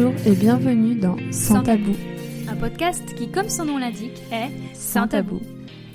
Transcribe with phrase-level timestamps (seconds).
[0.00, 1.92] Bonjour et bienvenue dans Sans Tabou,
[2.48, 5.40] un podcast qui, comme son nom l'indique, est sans tabou.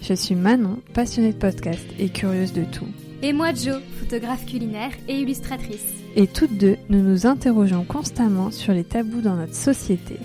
[0.02, 2.88] Je suis Manon, passionnée de podcast et curieuse de tout.
[3.22, 5.86] Et moi Jo, photographe culinaire et illustratrice.
[6.18, 10.18] Et toutes deux, nous nous interrogeons constamment sur les tabous dans notre société.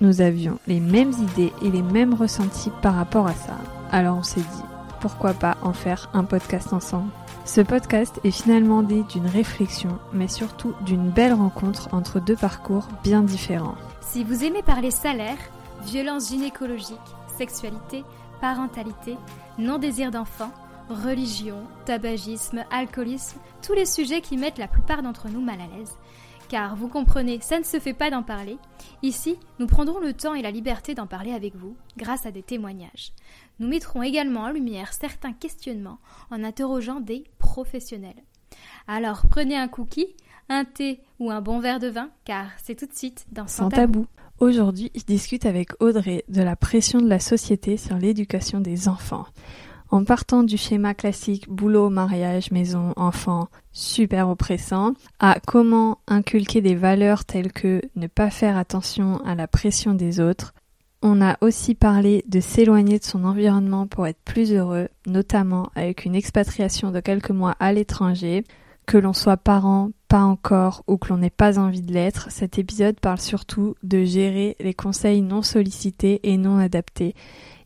[0.00, 3.58] Nous avions les mêmes idées et les mêmes ressentis par rapport à ça.
[3.92, 4.64] Alors on s'est dit,
[5.02, 7.10] pourquoi pas en faire un podcast ensemble?
[7.50, 12.86] Ce podcast est finalement né d'une réflexion, mais surtout d'une belle rencontre entre deux parcours
[13.02, 13.74] bien différents.
[14.02, 15.36] Si vous aimez parler salaire,
[15.82, 16.96] violence gynécologique,
[17.36, 18.04] sexualité,
[18.40, 19.16] parentalité,
[19.58, 20.52] non-désir d'enfant,
[20.90, 25.96] religion, tabagisme, alcoolisme, tous les sujets qui mettent la plupart d'entre nous mal à l'aise,
[26.48, 28.58] car vous comprenez, ça ne se fait pas d'en parler.
[29.02, 32.44] Ici, nous prendrons le temps et la liberté d'en parler avec vous, grâce à des
[32.44, 33.12] témoignages.
[33.60, 35.98] Nous mettrons également en lumière certains questionnements
[36.30, 38.24] en interrogeant des professionnels.
[38.88, 40.16] Alors prenez un cookie,
[40.48, 43.68] un thé ou un bon verre de vin, car c'est tout de suite dans Sans,
[43.68, 44.06] tabou.
[44.38, 49.26] Aujourd'hui, je discute avec Audrey de la pression de la société sur l'éducation des enfants.
[49.90, 56.76] En partant du schéma classique boulot, mariage, maison, enfant, super oppressant, à comment inculquer des
[56.76, 60.54] valeurs telles que ne pas faire attention à la pression des autres,
[61.02, 66.04] on a aussi parlé de s'éloigner de son environnement pour être plus heureux, notamment avec
[66.04, 68.44] une expatriation de quelques mois à l'étranger,
[68.86, 72.58] que l'on soit parent, pas encore, ou que l'on n'ait pas envie de l'être, cet
[72.58, 77.14] épisode parle surtout de gérer les conseils non sollicités et non adaptés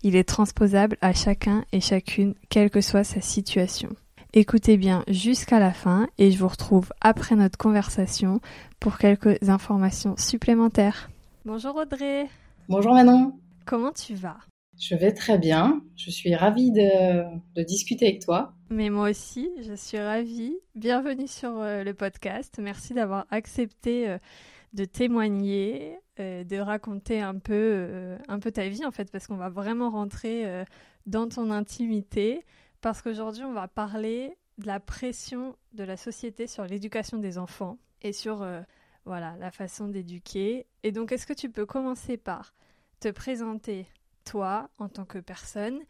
[0.05, 3.89] il est transposable à chacun et chacune, quelle que soit sa situation.
[4.35, 8.41] Écoutez bien jusqu'à la fin et je vous retrouve après notre conversation
[8.79, 11.09] pour quelques informations supplémentaires.
[11.45, 12.29] Bonjour Audrey.
[12.67, 13.39] Bonjour Manon.
[13.67, 14.39] Comment tu vas?
[14.81, 15.83] Je vais très bien.
[15.97, 18.55] Je suis ravie de, discuter avec toi.
[18.70, 20.57] Mais moi aussi, je suis ravie.
[20.75, 22.58] Bienvenue sur euh, le podcast.
[22.58, 24.19] Merci d'avoir accepté euh,
[24.73, 29.36] de témoigner, euh, de raconter un peu, un peu ta vie en fait, parce qu'on
[29.36, 30.64] va vraiment rentrer
[31.05, 32.46] dans ton intimité,
[32.81, 37.77] parce qu'aujourd'hui on va parler de la pression de la société sur l'éducation des enfants
[38.01, 38.42] et sur
[39.05, 40.67] voilà la façon d'éduquer.
[40.83, 42.55] Et donc est-ce que tu peux commencer par
[43.01, 43.87] te présenter
[44.25, 45.81] toi en tant que personne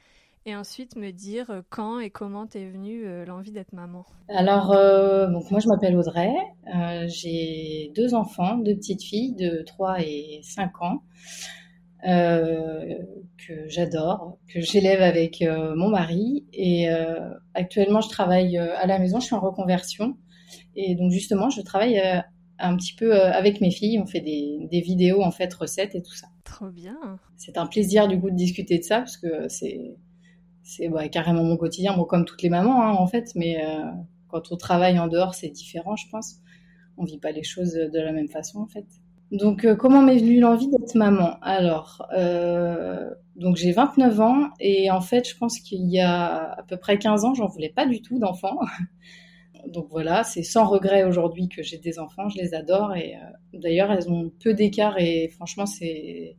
[0.47, 4.05] et ensuite me dire euh, quand et comment t'es venue euh, l'envie d'être maman?
[4.29, 6.33] Alors, euh, donc moi je m'appelle Audrey,
[7.07, 11.03] j'ai deux enfants, deux petites filles de 3 et 5 ans.
[12.03, 16.45] que j'adore, que j'élève avec mon mari.
[16.53, 16.89] Et
[17.55, 20.17] actuellement, je travaille à la maison, je suis en reconversion.
[20.77, 22.01] Et donc, justement, je travaille
[22.59, 23.99] un petit peu avec mes filles.
[23.99, 26.29] On fait des, des, vidéos, en fait, recettes et tout ça.
[26.45, 26.97] Trop bien.
[27.37, 29.97] C'est un plaisir, du coup, de discuter de ça, parce que c'est
[30.65, 33.85] c'est carrément mon quotidien, bon, comme toutes les mamans hein, en fait, mais euh,
[34.29, 36.37] quand on travaille en dehors, c'est différent, je pense.
[36.97, 38.87] On vit pas les choses de la même façon en fait.
[39.31, 41.39] Donc euh, comment m'est venue l'envie d'être maman?
[41.43, 46.63] Alors, euh, donc j'ai 29 ans et en fait, je pense qu'il y a à
[46.63, 48.59] peu près 15 ans, j'en voulais pas du tout d'enfants.
[49.69, 53.15] Donc voilà, c'est sans regret aujourd'hui que j'ai des enfants, je les adore et
[53.53, 56.37] d'ailleurs elles ont peu d'écart et franchement c'est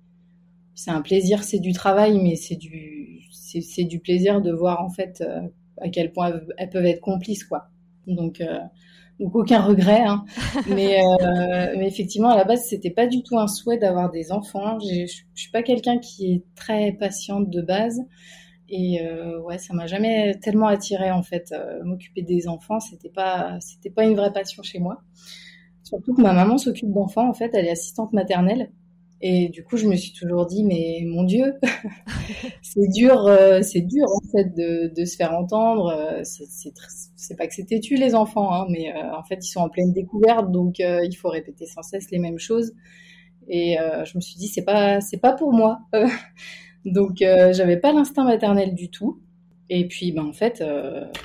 [0.76, 4.90] c'est un plaisir, c'est du travail, mais c'est du, c'est, du plaisir de voir en
[4.90, 5.42] fait euh,
[5.82, 7.70] à quel point elles, peuvent être complices, quoi.
[8.06, 8.60] Donc, euh,
[9.20, 10.26] donc aucun regret, hein.
[10.70, 14.34] mais, euh, mais effectivement à la base c'était pas du tout un souhait d'avoir des
[14.34, 14.78] enfants.
[14.80, 18.02] Je suis pas quelqu'un qui est très patiente de base.
[18.70, 19.00] Et
[19.44, 21.54] ouais, ça m'a jamais tellement attiré en fait.
[21.84, 25.02] M'occuper des enfants, c'était pas, c'était pas une vraie passion chez moi.
[25.84, 27.30] Surtout que ma maman s'occupe d'enfants.
[27.30, 28.72] En fait, elle est assistante maternelle.
[29.22, 31.54] Et du coup, je me suis toujours dit, mais mon Dieu,
[32.62, 35.88] c'est dur, euh, c'est dur en fait de, se faire entendre.
[35.88, 39.62] Euh, c'est pas que c'est têtu les enfants, hein, mais euh, en fait, ils sont
[39.62, 42.74] en pleine découverte, donc il faut répéter sans cesse les mêmes choses.
[43.48, 45.80] Et je me suis dit, c'est pas, c'est pas pour moi.
[46.86, 49.20] donc, j'avais pas l'instinct maternel du tout.
[49.70, 50.64] Et puis, ben, en fait,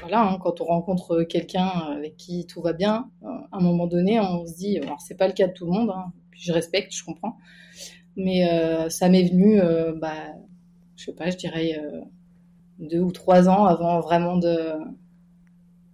[0.01, 4.19] voilà, hein, quand on rencontre quelqu'un avec qui tout va bien, à un moment donné,
[4.19, 6.95] on se dit, alors c'est pas le cas de tout le monde, hein, je respecte,
[6.95, 7.37] je comprends,
[8.17, 10.35] mais euh, ça m'est venu, euh, bah,
[10.97, 12.01] je sais pas, je dirais euh,
[12.79, 14.73] deux ou trois ans avant vraiment de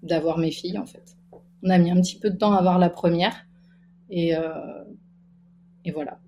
[0.02, 1.16] d'avoir mes filles en fait.
[1.62, 3.46] On a mis un petit peu de temps à avoir la première
[4.08, 4.34] et,
[5.84, 6.20] et voilà,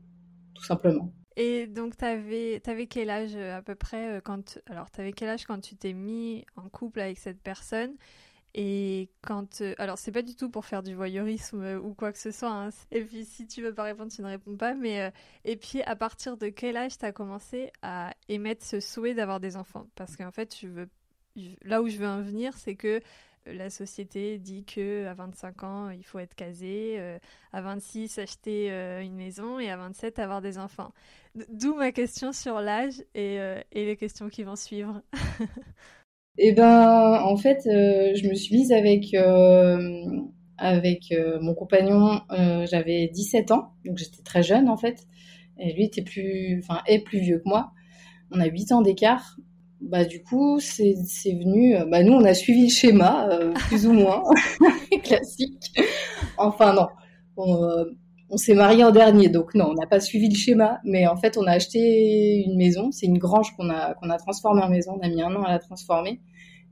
[0.55, 1.13] tout simplement.
[1.41, 4.59] Et donc, tu avais, quel âge à peu près quand...
[4.67, 7.95] Alors, tu avais quel âge quand tu t'es mis en couple avec cette personne?
[8.55, 9.61] Et quand.
[9.61, 12.31] Euh, alors, c'est pas du tout pour faire du voyeurisme euh, ou quoi que ce
[12.31, 12.51] soit.
[12.51, 12.71] Hein.
[12.91, 14.75] Et puis, si tu veux pas répondre, tu ne réponds pas.
[14.75, 15.03] Mais.
[15.03, 15.11] Euh,
[15.45, 19.41] et puis, à partir de quel âge tu as commencé à émettre ce souhait d'avoir
[19.41, 19.87] des enfants?
[19.95, 20.89] Parce qu'en fait, je veux.
[21.63, 23.01] Là où je veux en venir, c'est que
[23.53, 27.19] la société dit que à 25 ans, il faut être casé, euh,
[27.53, 30.93] à 26 acheter euh, une maison et à 27 avoir des enfants.
[31.51, 33.37] D'où ma question sur l'âge et,
[33.73, 35.03] et, les questions qui vont suivre.
[36.39, 39.15] eh ben, en fait, je me suis mise avec
[40.57, 42.23] avec mon compagnon.
[42.65, 45.07] J'avais 17 ans, donc j'étais très jeune en fait.
[45.59, 47.73] Et lui était plus, enfin, est plus vieux que moi.
[48.33, 49.37] On a 8 ans d'écart
[49.81, 50.95] bah du coup c'est
[51.27, 54.23] venu euh, bah nous on a suivi le schéma euh, plus ou moins
[55.05, 55.73] classique.
[56.37, 56.89] Enfin non
[57.37, 57.85] on, euh,
[58.31, 61.17] on s'est marié en dernier donc non on n'a pas suivi le schéma mais en
[61.17, 62.91] fait on a acheté une maison.
[62.91, 64.99] C'est une grange qu'on a qu'on a transformée en maison.
[65.01, 66.21] On a mis un an à la transformer.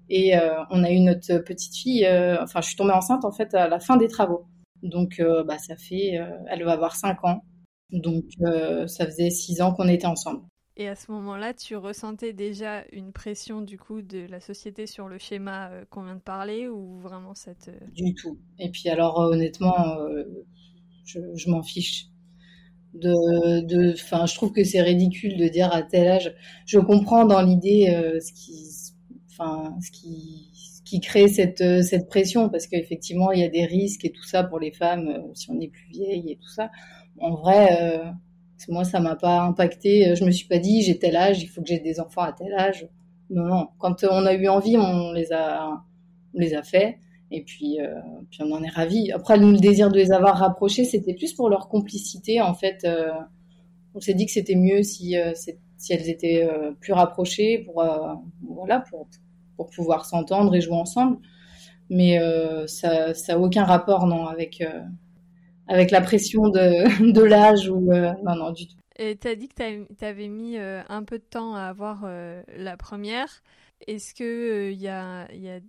[0.09, 0.35] Et
[0.71, 2.07] on a eu notre petite fille
[2.41, 4.47] enfin je suis tombée enceinte en fait à la fin des travaux.
[4.83, 7.43] Donc bah ça fait elle va avoir 5 ans.
[7.91, 8.25] Donc
[8.87, 10.43] ça faisait 6 ans qu'on était ensemble
[10.79, 15.09] et à ce moment-là, tu ressentais déjà une pression du coup de la société sur
[15.09, 17.69] le schéma euh, qu'on vient de parler ou vraiment cette...
[17.69, 18.39] Euh, du tout.
[18.59, 19.75] Et puis alors euh, honnêtement,
[21.07, 22.09] je, m'en fiche.
[22.93, 26.35] De, de, enfin, je trouve que c'est ridicule de dire à tel âge.
[26.67, 27.87] Je comprends dans l'idée
[28.21, 28.69] ce qui,
[29.31, 30.51] enfin, ce qui,
[30.85, 34.45] qui crée cette cette pression parce qu'effectivement il y a des risques et tout ça
[34.45, 36.71] pour les femmes si on est plus vieille et tout ça.
[37.19, 38.01] En vrai
[38.69, 40.15] moi, ça m'a pas impacté.
[40.17, 42.33] Je me suis pas dit, j'ai tel âge, il faut que j'ai des enfants à
[42.33, 42.89] tel âge.
[43.31, 43.69] Non, non.
[43.79, 45.83] Quand on a eu envie, on les a,
[46.35, 46.99] on les a fait.
[47.31, 48.01] Et puis, euh,
[48.31, 49.11] puis on en est ravis.
[49.13, 52.41] Après, le désir de les avoir rapprochés, c'était plus pour leur complicité.
[52.41, 53.11] En fait, euh,
[53.95, 56.49] on s'est dit que c'était mieux si, euh, si elles étaient
[56.81, 57.85] plus rapprochées pour,
[58.49, 59.09] voilà, pour,
[59.57, 61.19] pour pouvoir s'entendre et jouer ensemble.
[61.91, 62.19] Mais
[62.67, 64.65] ça, ça a aucun rapport, non, avec
[65.69, 68.77] avec la pression de, de l'âge ou euh, non non du tout.
[68.99, 69.55] Et tu as dit que
[69.95, 73.43] tu avais mis euh, un peu de temps à avoir euh, la première.
[73.87, 75.61] Est-ce que il y a, y, a,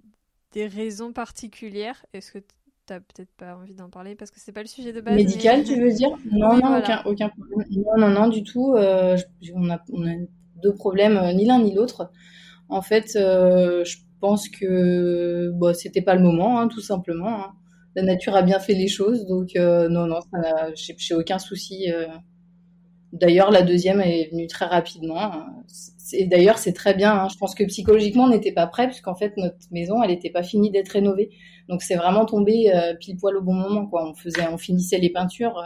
[0.53, 2.05] des raisons particulières?
[2.13, 2.45] Est-ce que tu
[2.89, 4.15] n'as peut-être pas envie d'en parler?
[4.15, 5.15] Parce que c'est pas le sujet de base.
[5.15, 6.11] Médical, tu veux dire?
[6.31, 7.67] Non, non, aucun, aucun problème.
[7.71, 8.75] Non, non, non, du tout.
[8.77, 10.13] on, a, on, a,
[10.63, 12.09] deux problèmes, ni l'un ni l'autre.
[12.69, 17.44] En fait, je pense que bon, c'était pas le moment, hein, tout simplement.
[17.44, 17.53] Hein
[17.97, 20.19] la nature a bien fait les choses, donc euh, non, non,
[20.75, 21.91] j'ai aucun souci.
[21.91, 22.05] Euh.
[23.11, 25.31] D'ailleurs, la deuxième est venue très rapidement.
[26.13, 27.11] Et d'ailleurs, c'est très bien.
[27.13, 27.27] Hein.
[27.27, 30.44] Je pense que psychologiquement, on n'était pas prêt, puisqu'en fait, notre maison, elle n'était pas
[30.44, 31.31] finie d'être rénovée.
[31.69, 33.88] Donc, c'est vraiment tombé euh, pile poil au bon moment.
[33.88, 34.07] Quoi.
[34.07, 35.59] On faisait, on finissait les peintures.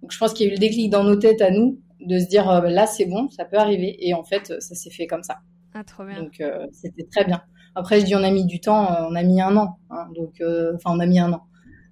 [0.00, 2.18] donc, je pense qu'il y a eu le déclic dans nos têtes à nous de
[2.18, 3.94] se dire là, c'est bon, ça peut arriver.
[3.98, 5.36] Et en fait, ça s'est fait comme ça.
[5.74, 6.22] Ah, trop bien.
[6.22, 7.42] Donc, c'était très bien.
[7.74, 9.78] Après, je dis on a mis du temps, euh, on a mis un an.
[9.90, 11.42] Hein, donc, euh, enfin, on a mis un an.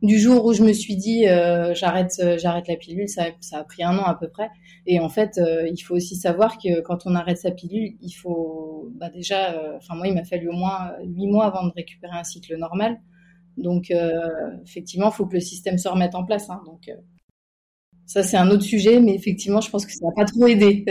[0.02, 3.64] Du jour où je me suis dit euh, j'arrête, j'arrête la pilule, ça, ça, a
[3.64, 4.48] pris un an à peu près.
[4.86, 5.38] Et en fait,
[5.70, 9.94] il faut aussi savoir que quand on arrête sa pilule, il faut bah déjà, enfin
[9.94, 12.98] moi, il m'a fallu au moins huit mois avant de récupérer un cycle normal.
[13.58, 13.92] Donc,
[14.64, 16.48] effectivement, il faut que le système se remette en place.
[16.48, 16.90] Hein, donc,
[18.06, 20.84] ça, c'est un autre sujet, mais effectivement, je pense que ça n'a pas trop aidé.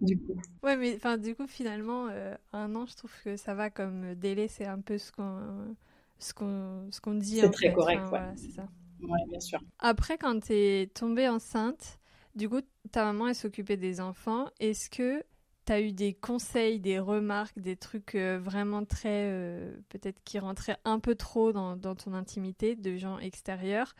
[0.00, 0.36] Du coup.
[0.62, 4.14] Ouais, mais enfin, du coup, finalement, euh, un an, je trouve que ça va comme
[4.14, 5.74] délai, c'est un peu ce qu'on
[6.18, 7.38] ce qu'on ce qu'on dit.
[7.40, 8.20] C'est très correct, ouais.
[8.36, 8.68] c'est ça.
[9.02, 9.60] Ouais, bien sûr.
[9.78, 11.98] Après, quand tu es tombée enceinte,
[12.34, 12.60] du coup,
[12.92, 14.46] ta maman, elle s'occupait des enfants.
[14.58, 15.22] Est-ce que
[15.66, 19.30] tu as eu des conseils, des remarques, des trucs euh, vraiment très.
[19.30, 23.94] Euh, peut-être qui rentraient un peu trop dans, dans ton intimité de gens extérieurs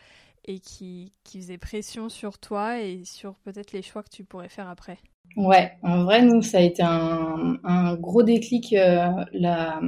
[0.45, 4.49] et qui, qui faisaient pression sur toi et sur peut-être les choix que tu pourrais
[4.49, 4.99] faire après?
[5.37, 9.81] Ouais, en vrai, nous, ça a été un, un gros déclic euh, la,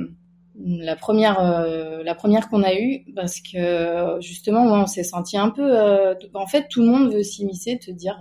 [0.59, 5.49] la première, euh, la première qu'on a eue, parce que justement, on s'est senti un
[5.49, 5.63] peu.
[5.65, 8.19] Euh, en fait, tout le monde veut s'immiscer, te dire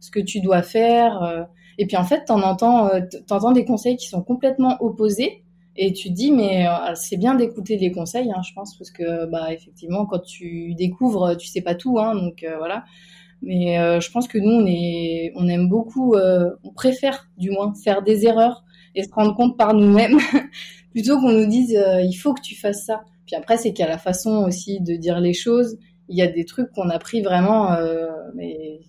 [0.00, 1.48] ce que tu dois faire.
[1.78, 2.88] et puis en fait, t'en entends,
[3.26, 5.42] t'entends des conseils qui sont complètement opposés.
[5.76, 9.26] Et tu te dis, mais c'est bien d'écouter les conseils, hein, je pense, parce que
[9.26, 12.84] bah effectivement, quand tu découvres, tu sais pas tout, hein, donc voilà.
[13.44, 17.50] Mais euh, je pense que nous, on, est, on aime beaucoup, euh, on préfère du
[17.50, 20.18] moins faire des erreurs et se rendre compte par nous-mêmes
[20.92, 23.02] plutôt qu'on nous dise euh, il faut que tu fasses ça.
[23.26, 25.78] Puis après, c'est qu'il y a la façon aussi de dire les choses.
[26.08, 27.74] Il y a des trucs qu'on a pris vraiment,
[28.34, 28.80] mais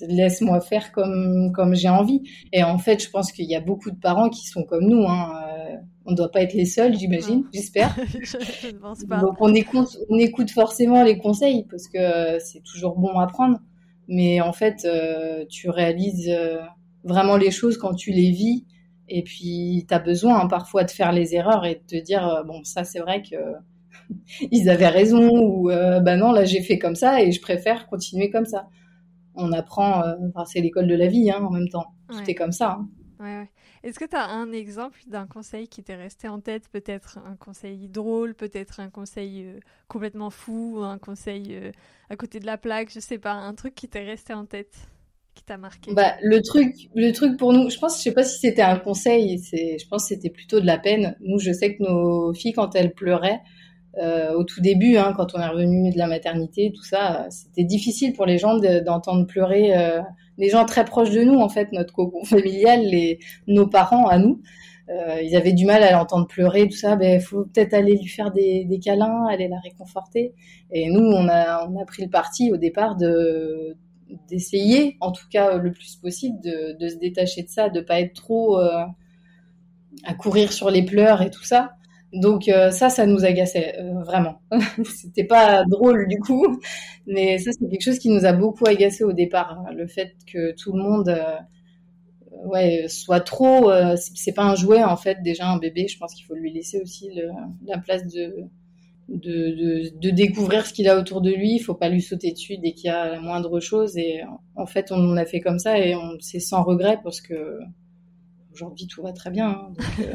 [0.00, 2.22] laisse-moi faire comme comme j'ai envie.
[2.54, 5.04] Et en fait, je pense qu'il y a beaucoup de parents qui sont comme nous.
[5.06, 5.28] Hein.
[6.06, 7.94] on ne doit pas être les seuls, j'imagine, j'espère.
[9.20, 13.58] Donc on écoute, on écoute forcément les conseils parce que c'est toujours bon à prendre
[14.08, 16.58] mais en fait, euh, tu réalises euh,
[17.04, 18.64] vraiment les choses quand tu les vis.
[19.08, 22.26] Et puis, tu as besoin hein, parfois de faire les erreurs et de te dire,
[22.26, 23.36] euh, bon, ça c'est vrai que
[24.50, 28.30] ils avaient raison ou bah non, là j'ai fait comme ça et je préfère continuer
[28.30, 28.68] comme ça.
[29.34, 31.86] On apprend, enfin, c'est l'école de la vie hein, en même temps.
[32.08, 32.78] Tout est comme ça.
[32.78, 32.88] Hein.
[33.20, 33.48] Ouais,
[33.84, 36.70] Est-ce que tu as un exemple d'un conseil qui t'est resté en tête?
[36.70, 41.70] Peut-être un conseil drôle, peut-être un conseil euh, complètement fou, un conseil euh,
[42.08, 44.74] à côté de la plaque, je sais pas, un truc qui t'est resté en tête,
[45.34, 45.92] qui t'a marqué?
[45.92, 48.78] Bah, le truc, le truc pour nous, je pense, je sais pas si c'était un
[48.78, 51.14] conseil, je pense c'était plutôt de la peine.
[51.20, 53.42] Nous, je sais que nos filles, quand elles pleuraient,
[54.02, 57.64] euh, au tout début, hein, quand on est revenu de la maternité, tout ça, c'était
[57.64, 59.72] difficile pour les gens d'entendre pleurer
[60.38, 62.82] les gens très proches de nous, en fait, notre cocon familial,
[63.46, 64.40] nos parents à nous.
[64.90, 66.96] Euh, ils avaient du mal à l'entendre pleurer, tout ça.
[66.96, 70.34] Ben, faut peut-être aller lui faire des, câlins, aller la réconforter.
[70.70, 73.76] Et nous, on a, pris le parti au départ de
[74.28, 78.00] d'essayer, en tout cas le plus possible, de, de se détacher de ça, de pas
[78.00, 78.84] être trop euh,
[80.04, 81.72] à courir sur les pleurs et tout ça.
[82.14, 84.40] Donc euh, ça, ça nous agaçait euh, vraiment.
[84.84, 86.60] C'était pas drôle du coup,
[87.06, 89.58] mais ça c'est quelque chose qui nous a beaucoup agacé au départ.
[89.58, 89.72] Hein.
[89.72, 91.36] le fait que tout le monde, euh,
[92.46, 93.70] ouais, soit trop.
[93.96, 95.22] c'est pas un jouet en fait.
[95.22, 97.10] Déjà un bébé, je pense qu'il faut lui laisser aussi
[97.66, 98.50] la place de
[100.10, 101.56] découvrir ce qu'il a autour de lui.
[101.56, 103.96] Il faut pas lui sauter dessus dès qu'il y a la moindre chose.
[103.96, 104.20] Et
[104.54, 107.58] en fait, on a fait comme ça et c'est sans regret parce que
[108.52, 109.48] aujourd'hui tout va très bien.
[109.48, 109.72] Hein.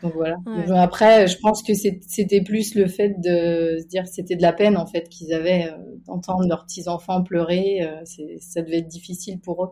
[0.00, 0.36] donc voilà.
[0.80, 4.76] après, je pense que c'était plus le fait de se dire c'était de la peine
[4.76, 7.82] en fait qu'ils avaient euh, d'entendre leurs petits enfants pleurer.
[7.82, 8.02] Euh,
[8.40, 9.70] ça devait être difficile pour eux.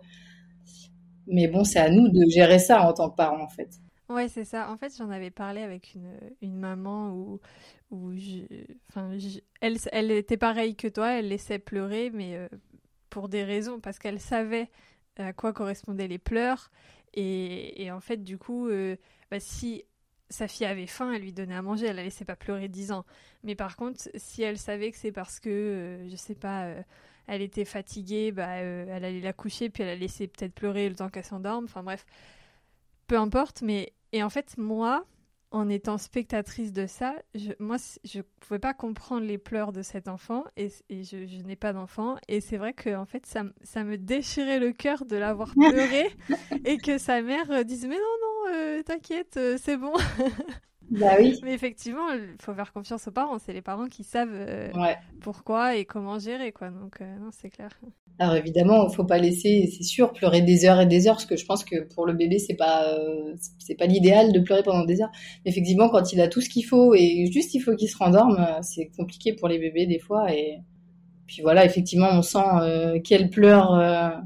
[1.26, 3.70] Mais bon, c'est à nous de gérer ça en tant que parents en fait.
[4.10, 4.70] Ouais, c'est ça.
[4.70, 6.12] En fait, j'en avais parlé avec une,
[6.42, 7.40] une maman où,
[7.90, 8.12] où
[8.88, 9.12] enfin,
[9.60, 12.48] elle, elle était pareille que toi, elle laissait pleurer, mais euh,
[13.08, 14.68] pour des raisons, parce qu'elle savait
[15.16, 16.70] à quoi correspondaient les pleurs.
[17.14, 18.68] Et, et en fait, du coup,
[19.30, 19.84] bah, si
[20.30, 22.92] sa fille avait faim, elle lui donnait à manger, elle la laissait pas pleurer dix
[22.92, 23.04] ans.
[23.42, 26.82] Mais par contre, si elle savait que c'est parce que, euh, je sais pas, euh,
[27.26, 30.88] elle était fatiguée, bah, euh, elle allait la coucher, puis elle la laissait peut-être pleurer
[30.88, 31.64] le temps qu'elle s'endorme.
[31.64, 32.06] Enfin bref,
[33.06, 33.62] peu importe.
[33.62, 35.04] Mais et en fait, moi,
[35.52, 40.06] en étant spectatrice de ça, je, moi, je pouvais pas comprendre les pleurs de cet
[40.06, 42.16] enfant et, je, n'ai pas d'enfant.
[42.28, 46.08] Et c'est vrai que en fait, ça, ça me déchirait le cœur de l'avoir pleuré
[46.64, 48.19] et que sa mère dise mais non,
[48.54, 49.92] euh, t'inquiète, euh, c'est bon.
[50.90, 51.38] Bah oui.
[51.44, 53.38] Mais effectivement, il faut faire confiance aux parents.
[53.38, 54.72] C'est les parents qui savent euh,
[55.20, 56.70] pourquoi et comment gérer, quoi.
[56.70, 57.68] Donc, non, c'est clair.
[58.18, 61.26] Alors évidemment, il faut pas laisser, c'est sûr, pleurer des heures et des heures, parce
[61.26, 62.98] que je pense que pour le bébé, c'est pas,
[63.60, 65.12] c'est pas l'idéal de pleurer pendant des heures.
[65.44, 67.96] Mais effectivement, quand il a tout ce qu'il faut et juste il faut qu'il se
[67.96, 70.34] rendorme, c'est compliqué pour les bébés des fois.
[70.34, 70.58] Et
[71.28, 74.20] puis voilà, effectivement, on sent quelles pleurs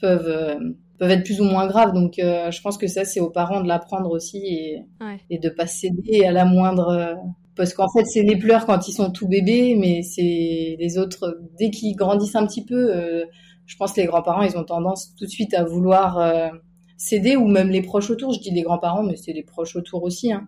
[0.00, 1.92] peuvent peuvent être plus ou moins graves.
[1.92, 4.82] Donc, euh, je pense que ça, c'est aux parents de l'apprendre aussi et,
[5.30, 6.88] et de pas céder à la moindre.
[6.88, 7.14] Euh,
[7.54, 11.40] parce qu'en fait, c'est les pleurs quand ils sont tout bébés, mais c'est les autres
[11.58, 12.94] dès qu'ils grandissent un petit peu.
[12.94, 13.24] Euh,
[13.66, 16.52] je pense que les grands-parents, ils ont tendance tout de suite à vouloir
[16.96, 18.32] céder, ou même les proches autour.
[18.32, 20.32] Je dis les grands-parents, mais c'est les proches autour aussi.
[20.32, 20.46] Hein.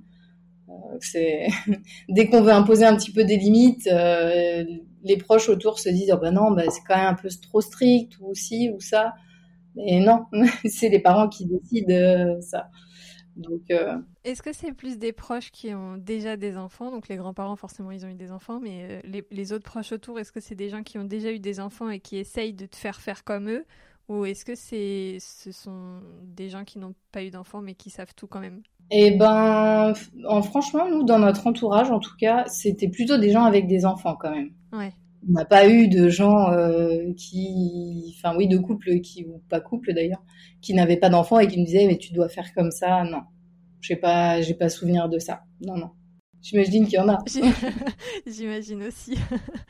[1.00, 1.48] c'est
[2.08, 6.18] dès qu'on veut imposer un petit peu des limites, les proches autour se disent oh
[6.18, 9.14] ben non, ben c'est quand même un peu trop strict ou ci ou ça.
[9.86, 10.26] Et non,
[10.64, 12.68] c'est les parents qui décident euh, ça.
[13.36, 16.90] Donc, euh, Est-ce que c'est plus des proches qui ont déjà des enfants?
[16.90, 20.18] Donc les grands-parents, forcément, ils ont eu des enfants, mais euh, les, autres proches autour,
[20.18, 22.66] est-ce que c'est des gens qui ont déjà eu des enfants et qui essayent de
[22.66, 23.64] te faire faire comme eux?
[24.08, 27.90] Ou est-ce que c'est, ce sont des gens qui n'ont pas eu d'enfants mais qui
[27.90, 28.62] savent tout quand même?
[28.90, 29.92] Eh ben,
[30.26, 33.84] en, franchement, nous, dans notre entourage, en tout cas, c'était plutôt des gens avec des
[33.84, 34.50] enfants quand même.
[34.72, 34.92] Ouais
[35.26, 39.60] on n'a pas eu de gens euh, qui, enfin oui, de couples qui ou pas
[39.60, 40.22] couples d'ailleurs,
[40.60, 43.04] qui n'avaient pas d'enfants et qui me disaient mais tu dois faire comme ça.
[43.04, 43.22] Non,
[43.80, 45.42] j'ai pas, j'ai pas souvenir de ça.
[45.60, 45.90] Non non.
[46.40, 47.18] J'imagine qu'il y en a.
[48.26, 49.18] J'imagine aussi.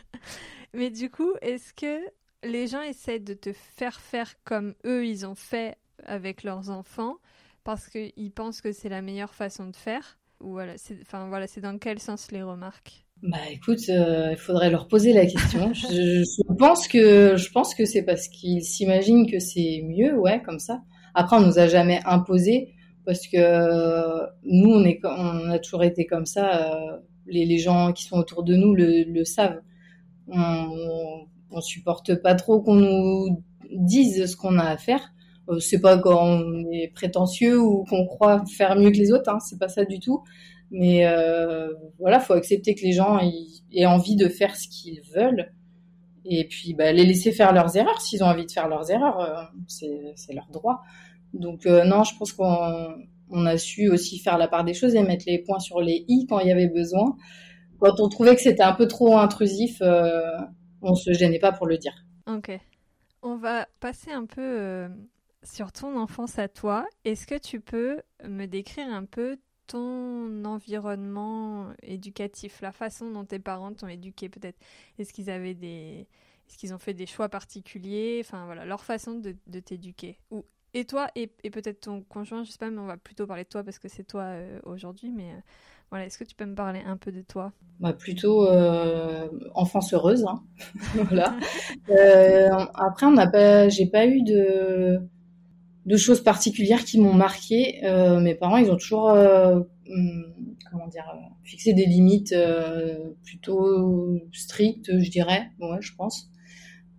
[0.74, 2.00] mais du coup, est-ce que
[2.44, 7.16] les gens essaient de te faire faire comme eux ils ont fait avec leurs enfants
[7.64, 10.18] parce qu'ils pensent que c'est la meilleure façon de faire?
[10.40, 13.04] Ou voilà, enfin voilà, c'est dans quel sens les remarques?
[13.22, 15.72] Bah écoute, euh, il faudrait leur poser la question.
[15.74, 20.40] je, je, pense que je pense que c'est parce qu'ils s'imaginent que c'est mieux, ouais,
[20.42, 20.82] comme ça.
[21.14, 25.82] Après, on nous a jamais imposé parce que euh, nous, on est, on a toujours
[25.82, 26.62] été comme ça.
[26.62, 29.60] Euh, les, les, gens qui sont autour de nous le, le savent.
[30.28, 35.12] On, on, supporte pas trop qu'on nous dise ce qu'on a à faire.
[35.58, 39.28] c'est pas quand on est prétentieux ou qu'on croit faire mieux que les autres.
[39.28, 40.22] Hein, c'est pas ça du tout.
[40.70, 43.18] Mais euh, voilà, faut accepter que les gens
[43.72, 45.52] aient envie de faire ce qu'ils veulent.
[46.24, 48.00] Et puis bah, les laisser faire leurs erreurs.
[48.00, 50.82] S'ils ont envie de faire leurs erreurs, euh, c'est leur droit.
[51.32, 52.94] Donc euh, non, je pense qu'on
[53.30, 56.04] on a su aussi faire la part des choses et mettre les points sur les
[56.08, 57.16] i quand il y avait besoin.
[57.80, 60.20] Quand on trouvait que c'était un peu trop intrusif, euh,
[60.82, 61.94] on se gênait pas pour le dire.
[62.26, 62.58] Ok.
[63.22, 64.88] On va passer un peu
[65.42, 71.68] sur ton enfance à toi, est-ce que tu peux me décrire un peu ton environnement
[71.82, 74.58] éducatif, la façon dont tes parents t'ont éduqué peut-être
[74.98, 76.08] Est-ce qu'ils avaient des,
[76.48, 80.18] est-ce qu'ils ont fait des choix particuliers Enfin voilà, leur façon de, t'éduquer?
[80.30, 80.44] Ou
[80.74, 83.48] et toi et, peut-être ton conjoint, je sais pas, mais on va plutôt parler de
[83.48, 85.10] toi parce que c'est toi euh, aujourd'hui.
[85.14, 85.40] Mais euh,
[85.90, 87.52] voilà, est-ce que tu peux me parler un peu de toi?
[87.80, 90.24] Bah, Plutôt euh, enfance heureuse.
[90.26, 90.42] Hein.
[91.10, 91.36] voilà.
[92.74, 95.00] Après, on n'a pas, j'ai pas eu de
[95.88, 97.80] de choses particulières qui m'ont marqué.
[97.84, 100.34] Euh, mes parents, ils ont toujours, euh, hum,
[100.70, 101.06] comment dire,
[101.44, 105.50] fixé des limites euh, plutôt strictes, je dirais.
[105.60, 106.30] Ouais, je pense.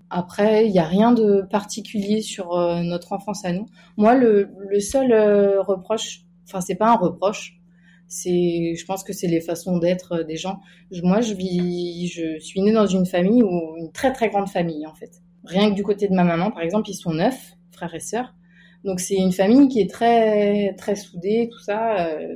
[0.09, 3.67] Après, il n'y a rien de particulier sur euh, notre enfance à nous.
[3.95, 7.59] Moi, le, le seul euh, reproche, enfin, c'est pas un reproche,
[8.07, 10.61] c'est, je pense que c'est les façons d'être des gens.
[11.03, 14.87] Moi, je vis, je suis née dans une famille ou une très très grande famille
[14.87, 15.11] en fait.
[15.43, 18.33] Rien que du côté de ma maman, par exemple, ils sont neuf frères et sœurs.
[18.83, 22.07] Donc c'est une famille qui est très très soudée, tout ça.
[22.07, 22.35] euh,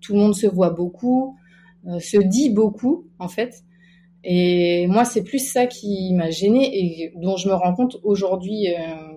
[0.00, 1.36] tout le monde se voit beaucoup,
[1.86, 3.64] euh, se dit beaucoup en fait.
[4.22, 8.68] Et moi, c'est plus ça qui m'a gênée et dont je me rends compte aujourd'hui
[8.68, 9.16] euh,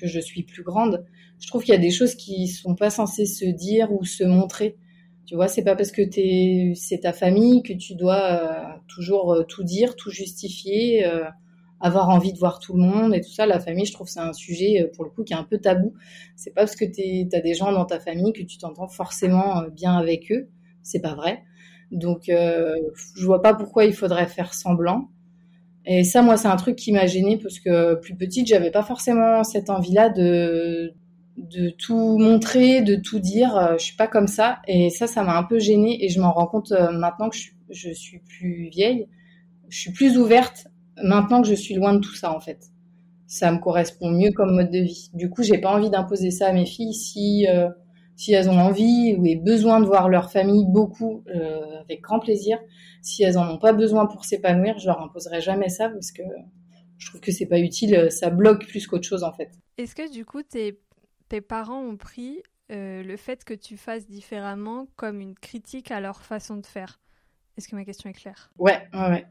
[0.00, 1.04] que je suis plus grande.
[1.40, 4.24] Je trouve qu'il y a des choses qui sont pas censées se dire ou se
[4.24, 4.76] montrer.
[5.26, 9.62] Tu vois, c'est pas parce que t'es, c'est ta famille que tu dois toujours tout
[9.64, 11.04] dire, tout justifier,
[11.80, 13.46] avoir envie de voir tout le monde et tout ça.
[13.46, 15.58] La famille, je trouve, c'est un sujet euh, pour le coup qui est un peu
[15.58, 15.94] tabou.
[16.36, 19.62] C'est pas parce que t'es, t'as des gens dans ta famille que tu t'entends forcément
[19.62, 20.48] euh, bien avec eux.
[20.82, 21.42] C'est pas vrai.
[21.90, 22.76] Donc, euh,
[23.16, 25.08] je vois pas pourquoi il faudrait faire semblant.
[25.86, 28.82] Et ça, moi, c'est un truc qui m'a gênée parce que plus petite, j'avais pas
[28.82, 30.94] forcément cette envie-là de
[31.36, 33.56] de tout montrer, de tout dire.
[33.56, 34.60] Euh, Je suis pas comme ça.
[34.68, 36.04] Et ça, ça m'a un peu gênée.
[36.04, 37.36] Et je m'en rends compte maintenant que
[37.70, 39.08] je suis plus vieille.
[39.70, 40.66] Je suis plus ouverte
[41.02, 42.70] maintenant que je suis loin de tout ça, en fait.
[43.26, 45.10] Ça me correspond mieux comme mode de vie.
[45.14, 47.68] Du coup, j'ai pas envie d'imposer ça à mes filles si euh,
[48.20, 52.18] si elles ont envie ou aient besoin de voir leur famille beaucoup, euh, avec grand
[52.18, 52.58] plaisir.
[53.00, 56.22] Si elles en ont pas besoin pour s'épanouir, je leur imposerai jamais ça parce que
[56.98, 58.08] je trouve que c'est pas utile.
[58.10, 59.50] Ça bloque plus qu'autre chose, en fait.
[59.78, 60.78] Est-ce que du coup tes,
[61.30, 66.00] tes parents ont pris euh, le fait que tu fasses différemment comme une critique à
[66.00, 67.00] leur façon de faire?
[67.56, 68.50] Est-ce que ma question est claire?
[68.58, 69.26] Ouais, ouais, ouais.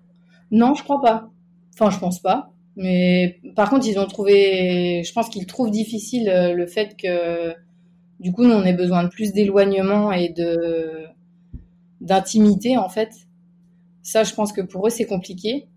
[0.49, 1.29] Non, je crois pas.
[1.73, 2.51] Enfin, je pense pas.
[2.75, 7.53] Mais par contre, ils ont trouvé, je pense qu'ils trouvent difficile euh, le fait que,
[8.19, 11.05] du coup, nous, on ait besoin de plus d'éloignement et de
[12.01, 13.11] d'intimité, en fait.
[14.03, 15.67] Ça, je pense que pour eux, c'est compliqué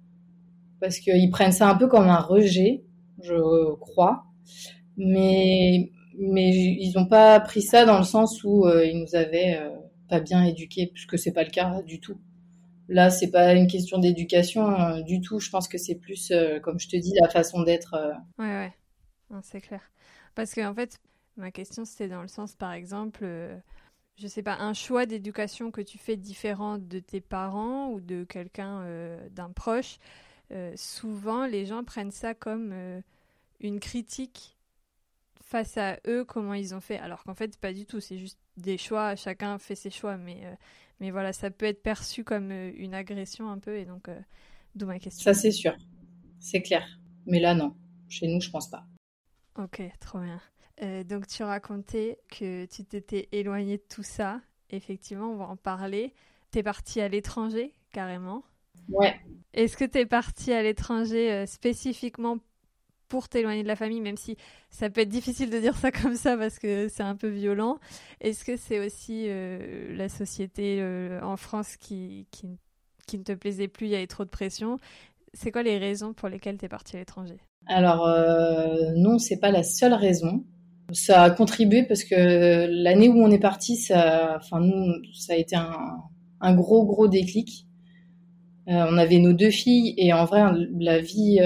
[0.81, 2.83] parce qu'ils prennent ça un peu comme un rejet,
[3.23, 4.25] je crois.
[4.97, 9.57] Mais mais ils n'ont pas pris ça dans le sens où euh, ils nous avaient
[9.59, 9.71] euh,
[10.09, 12.19] pas bien éduqués, puisque c'est pas le cas du tout.
[12.93, 15.41] Là, c'est pas une question d'éducation euh, du tout.
[15.41, 17.95] Je pense que c'est plus, euh, comme je te dis, la façon d'être.
[17.95, 18.71] euh, Ouais,
[19.31, 19.81] ouais, c'est clair.
[20.35, 20.99] Parce que en fait,
[21.39, 23.25] ma question c'était dans le sens, par exemple,
[24.19, 28.25] je sais pas, un choix d'éducation que tu fais différent de tes parents ou de
[28.25, 28.87] quelqu'un
[29.31, 29.99] d'un proche.
[30.77, 32.75] souvent, les gens prennent ça comme
[33.61, 34.57] une critique
[35.43, 36.99] face à eux, comment ils ont fait.
[36.99, 38.01] Alors qu'en fait, pas du tout.
[38.01, 39.17] C'est juste des choix.
[39.17, 40.41] Chacun fait ses choix, mais
[41.03, 44.21] mais voilà, ça peut être perçu comme euh, une agression un peu, et donc euh,
[44.77, 45.25] d'où ma question.
[45.25, 45.77] Ça, c'est sûr.
[46.39, 46.87] C'est clair.
[47.27, 47.75] Mais là, non.
[48.09, 48.85] Chez nous, je pense pas.
[49.59, 50.41] Ok, trop bien.
[50.81, 54.43] Euh, donc tu racontais que tu t'étais éloigné de tout ça.
[54.71, 56.15] Effectivement, on va en parler.
[56.53, 58.45] T'es parti à l'étranger, carrément.
[58.89, 59.21] Ouais.
[59.55, 62.39] Est-ce que t'es parti à l'étranger euh, spécifiquement
[63.13, 64.39] pour t'éloigner de la famille, même si
[64.71, 67.77] ça peut être difficile de dire ça comme ça parce que c'est un peu violent.
[68.23, 72.57] Est-ce que c'est aussi euh, la société euh, en France qui, qui,
[73.07, 74.79] qui ne te plaisait plus, il y avait trop de pression?
[75.35, 77.37] C'est quoi les raisons pour lesquelles t'es parti à l'étranger?
[77.67, 80.43] Alors, euh, non, c'est pas la seule raison.
[80.93, 85.37] Ça a contribué parce que l'année où on est parti, ça, enfin, nous, ça a
[85.37, 87.67] été un, gros, gros déclic.
[88.67, 90.43] On avait nos deux filles et en vrai,
[90.79, 91.41] la vie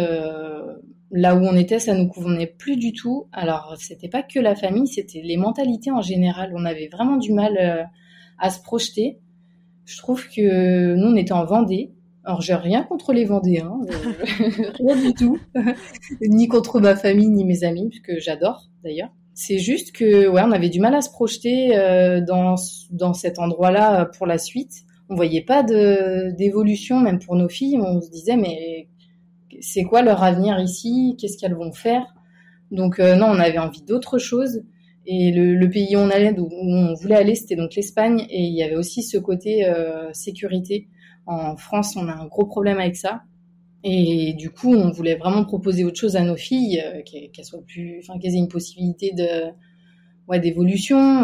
[1.10, 3.28] là où on était, ça nous convenait plus du tout.
[3.32, 6.52] Alors, c'était pas que la famille, c'était les mentalités en général.
[6.54, 7.82] On avait vraiment du mal euh,
[8.38, 9.18] à se projeter.
[9.84, 11.92] Je trouve que nous, on était en Vendée.
[12.24, 15.38] Alors, j'ai rien contre les Vendéens, euh, rien du tout,
[16.22, 19.10] ni contre ma famille ni mes amis, que j'adore d'ailleurs.
[19.32, 22.56] C'est juste que, ouais, on avait du mal à se projeter euh, dans
[22.90, 24.72] dans cet endroit-là pour la suite.
[25.08, 27.78] On voyait pas d'évolution, même pour nos filles.
[27.78, 28.88] On se disait, mais
[29.60, 31.16] c'est quoi leur avenir ici?
[31.18, 32.06] Qu'est-ce qu'elles vont faire?
[32.70, 34.62] Donc euh, non, on avait envie d'autre chose.
[35.08, 38.26] Et le, pays où on allait, où on voulait aller, c'était donc l'Espagne.
[38.28, 40.88] Et il y avait aussi ce côté euh, sécurité.
[41.26, 43.22] En France, on a un gros problème avec ça.
[43.84, 48.00] Et du coup, on voulait vraiment proposer autre chose à nos filles, qu'elles soient plus,
[48.00, 49.52] enfin, qu'elles aient une possibilité de,
[50.28, 51.20] ouais, d'évolution,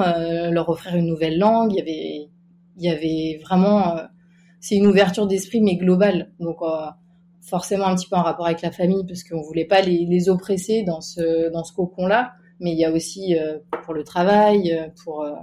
[0.50, 1.72] leur offrir une nouvelle langue.
[1.72, 2.28] Il y avait,
[2.76, 3.96] il y avait vraiment,
[4.60, 6.30] c'est une ouverture d'esprit mais globale.
[6.38, 6.58] Donc
[7.42, 10.28] forcément un petit peu en rapport avec la famille parce qu'on voulait pas les, les,
[10.28, 14.04] oppresser dans ce dans ce cocon là mais il y a aussi euh, pour le
[14.04, 15.34] travail euh, pour euh,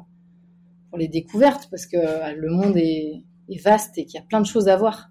[0.90, 1.98] pour les découvertes parce que
[2.36, 5.10] le monde est, est vaste et qu'il y a plein de choses à voir.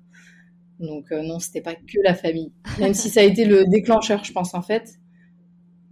[0.80, 2.52] Donc non c'était pas que la famille.
[2.80, 4.94] Même si ça a été le déclencheur je pense en fait.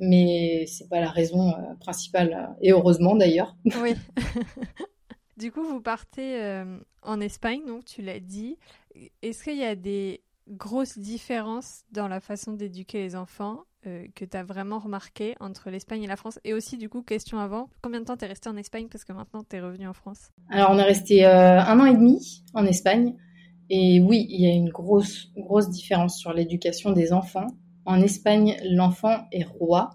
[0.00, 2.56] Mais c'est pas la raison principale.
[2.61, 3.56] Et heureusement d'ailleurs.
[3.80, 3.94] Oui.
[5.37, 6.64] Du coup vous partez
[7.02, 8.56] en Espagne donc tu l'as dit.
[9.20, 14.24] Est-ce qu'il y a des grosse différence dans la façon d'éduquer les enfants euh, que
[14.24, 17.68] tu as vraiment remarqué entre l'Espagne et la France Et aussi, du coup, question avant,
[17.82, 18.87] combien de temps t'es resté en Espagne?
[18.90, 21.94] Parce que maintenant t'es revenu en France Alors, on est resté euh, un an et
[21.94, 23.14] demi en Espagne.
[23.70, 27.48] Et oui, il y a une grosse, grosse différence sur l'éducation des enfants.
[27.85, 29.90] En Espagne, l'enfant est roi.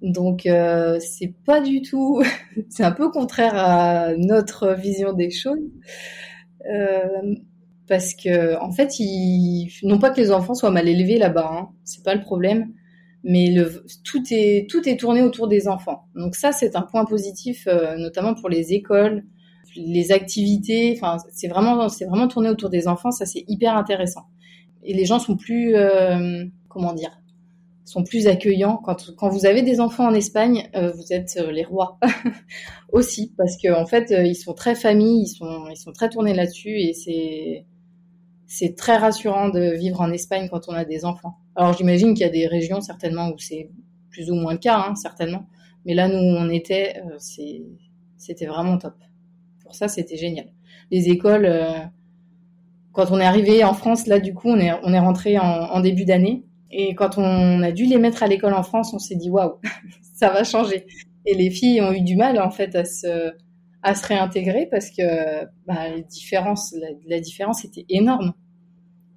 [0.00, 2.22] Donc, euh, c'est pas du tout.
[2.68, 5.70] c'est un peu contraire à notre vision des choses.
[7.92, 8.90] Parce que en fait,
[9.82, 12.72] non pas que les enfants soient mal élevés là-bas, hein, c'est pas le problème,
[13.22, 13.54] mais
[14.02, 16.06] tout est tout est tourné autour des enfants.
[16.14, 19.24] Donc ça, c'est un point positif, euh, notamment pour les écoles,
[19.76, 20.94] les activités.
[20.96, 23.10] Enfin, c'est vraiment c'est vraiment tourné autour des enfants.
[23.10, 24.22] Ça, c'est hyper intéressant.
[24.82, 27.18] Et les gens sont plus euh, comment dire
[27.84, 28.78] sont plus accueillants.
[28.78, 31.98] Quand, quand vous avez des enfants en Espagne, euh, vous êtes les rois
[32.92, 36.32] aussi, parce qu'en en fait, ils sont très familles, ils sont, ils sont très tournés
[36.32, 37.66] là-dessus, et c'est,
[38.54, 41.38] c'est très rassurant de vivre en Espagne quand on a des enfants.
[41.56, 43.70] Alors j'imagine qu'il y a des régions certainement où c'est
[44.10, 45.46] plus ou moins le cas, hein, certainement.
[45.86, 47.16] Mais là, nous, on était, euh,
[48.18, 48.92] c'était vraiment top.
[49.62, 50.52] Pour ça, c'était génial.
[50.90, 51.78] Les écoles, euh,
[52.92, 56.44] quand on est arrivé en France, là, du coup, on est, rentré en, début d'année.
[56.70, 59.60] Et quand on a dû les mettre à l'école en France, on s'est dit waouh,
[60.14, 60.84] ça va changer.
[61.24, 65.88] Et les filles ont eu du mal en fait à se réintégrer parce que bah,
[67.06, 68.34] la différence était énorme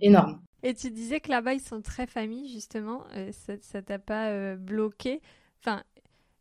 [0.01, 0.41] énorme.
[0.63, 3.03] Et tu disais que là-bas, ils sont très familles, justement.
[3.15, 3.31] Euh,
[3.61, 5.21] ça t'a pas euh, bloqué?
[5.59, 5.83] Enfin,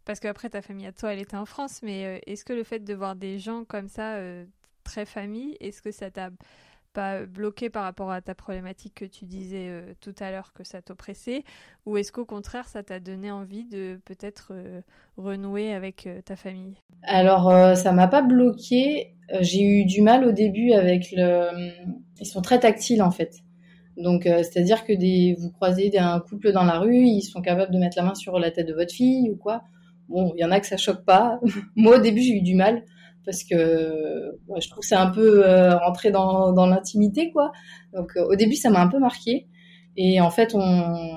[0.04, 2.64] parce qu'après, ta famille à toi, elle était en France, mais euh, est-ce que le
[2.64, 4.18] fait de voir des gens comme ça,
[4.82, 6.30] très famille, est-ce que ça t'a
[6.94, 10.80] pas bloqué par rapport à ta problématique que tu disais tout à l'heure que ça
[10.80, 11.44] t'oppressait
[11.84, 14.52] Ou est-ce qu'au contraire, ça t'a donné envie de peut-être
[15.18, 16.76] renouer avec ta famille?
[17.02, 19.14] Alors, ça m'a pas bloqué.
[19.40, 21.48] J'ai eu du mal au début avec le.
[22.20, 23.44] Ils sont très tactiles en fait.
[23.96, 27.72] Donc, euh, c'est-à-dire que des, vous croisez un couple dans la rue, ils sont capables
[27.72, 29.62] de mettre la main sur la tête de votre fille ou quoi.
[30.08, 31.38] Bon, il y en a que ça choque pas.
[31.76, 32.82] Moi, au début, j'ai eu du mal
[33.24, 35.76] parce que je trouve que c'est un peu euh,
[36.10, 37.52] dans, l'intimité, quoi.
[37.92, 39.46] Donc, euh, au début, ça m'a un peu marqué.
[39.96, 41.14] Et en fait, on,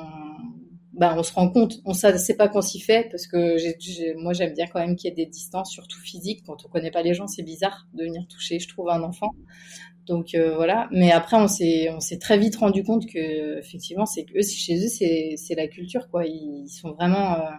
[0.94, 4.34] bah, on se rend compte, on ne sait pas qu'on s'y fait parce que moi,
[4.34, 6.44] j'aime bien quand même qu'il y ait des distances, surtout physiques.
[6.46, 9.32] Quand on connaît pas les gens, c'est bizarre de venir toucher, je trouve, un enfant.
[10.08, 10.88] Donc euh, voilà.
[10.92, 14.78] Mais après, on s'est on s'est très vite rendu compte que effectivement, c'est eux, chez
[14.84, 16.26] eux, c'est la culture quoi.
[16.26, 17.50] Ils sont vraiment euh,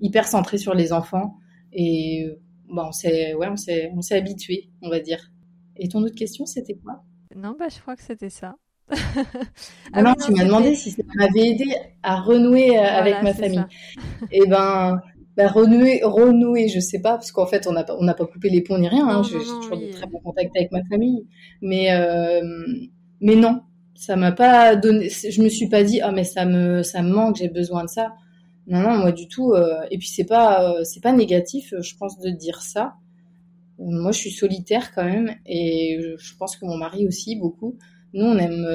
[0.00, 1.36] hyper centrés sur les enfants
[1.72, 2.26] et
[2.68, 5.30] bon, on s'est ouais, on s'est on s'est habitué, on va dire.
[5.76, 7.02] Et ton autre question, c'était quoi?
[7.34, 8.56] Non, bah je crois que c'était ça.
[9.92, 11.66] ah non, tu m'as demandé si ça m'avait aidé
[12.02, 13.64] à renouer euh, avec ma famille.
[14.30, 15.00] Et eh ben,
[15.36, 18.26] bah, renouer, renouer, je sais pas, parce qu'en fait, on n'a pas, on n'a pas
[18.26, 19.08] coupé les ponts ni rien.
[19.08, 19.22] Hein.
[19.22, 21.26] J'ai toujours de très bons contacts avec ma famille,
[21.60, 22.40] mais euh,
[23.20, 23.60] mais non,
[23.94, 25.08] ça m'a pas donné.
[25.08, 27.88] Je me suis pas dit, ah mais ça me, ça me manque, j'ai besoin de
[27.88, 28.14] ça.
[28.66, 29.52] Non, non, moi du tout.
[29.52, 32.94] Euh, et puis c'est pas, euh, c'est pas négatif, je pense, de dire ça.
[33.78, 37.76] Moi, je suis solitaire quand même, et je pense que mon mari aussi beaucoup.
[38.14, 38.66] Nous, on aime.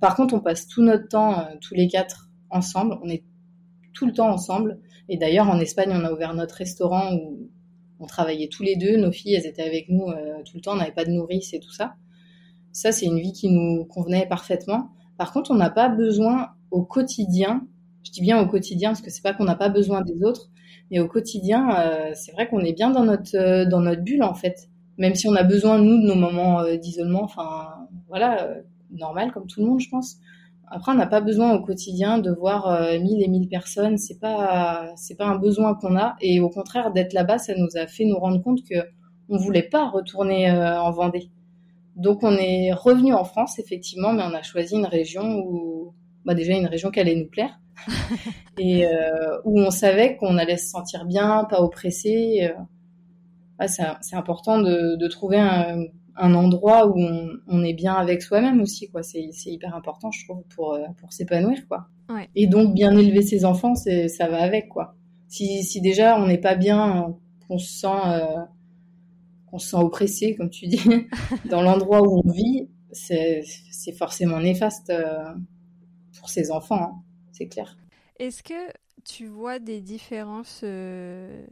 [0.00, 2.98] par contre, on passe tout notre temps, tous les quatre, ensemble.
[3.02, 3.22] On est
[3.94, 4.78] tout le temps ensemble.
[5.08, 7.48] Et d'ailleurs, en Espagne, on a ouvert notre restaurant où
[7.98, 8.96] on travaillait tous les deux.
[8.96, 10.72] Nos filles, elles étaient avec nous euh, tout le temps.
[10.72, 11.94] On n'avait pas de nourrice et tout ça.
[12.72, 14.90] Ça, c'est une vie qui nous convenait parfaitement.
[15.18, 17.66] Par contre, on n'a pas besoin au quotidien.
[18.04, 20.50] Je dis bien au quotidien parce que c'est pas qu'on n'a pas besoin des autres,
[20.90, 24.22] mais au quotidien, euh, c'est vrai qu'on est bien dans notre euh, dans notre bulle
[24.22, 24.68] en fait.
[24.98, 28.48] Même si on a besoin nous de nos moments d'isolement, enfin voilà,
[28.92, 30.18] normal comme tout le monde, je pense.
[30.72, 33.98] Après, on n'a pas besoin au quotidien de voir euh, mille et mille personnes.
[33.98, 36.14] C'est pas, c'est pas un besoin qu'on a.
[36.20, 38.76] Et au contraire, d'être là-bas, ça nous a fait nous rendre compte que
[39.28, 41.30] on voulait pas retourner euh, en Vendée.
[41.96, 45.92] Donc, on est revenu en France, effectivement, mais on a choisi une région où,
[46.24, 47.59] bah, déjà une région qui allait nous plaire
[48.58, 52.50] et euh, où on savait qu'on allait se sentir bien, pas oppressé.
[53.66, 55.84] c'est important de, de trouver un,
[56.16, 56.98] un endroit où
[57.46, 59.02] on, est bien avec soi-même aussi, quoi.
[59.02, 61.88] C'est, hyper important, je trouve, pour, pour s'épanouir, quoi.
[62.34, 64.94] Et donc, bien élever ses enfants, ça va avec, quoi.
[65.28, 67.16] Si, si déjà on n'est pas bien,
[67.46, 67.88] qu'on se sent,
[69.46, 70.80] qu'on se sent oppressé, comme tu dis,
[71.50, 74.92] dans l'endroit où on vit, c'est, c'est forcément néfaste
[76.18, 77.02] pour ses enfants, hein.
[77.32, 77.76] C'est clair.
[78.18, 78.70] Est-ce que
[79.04, 81.46] tu vois des différences euh,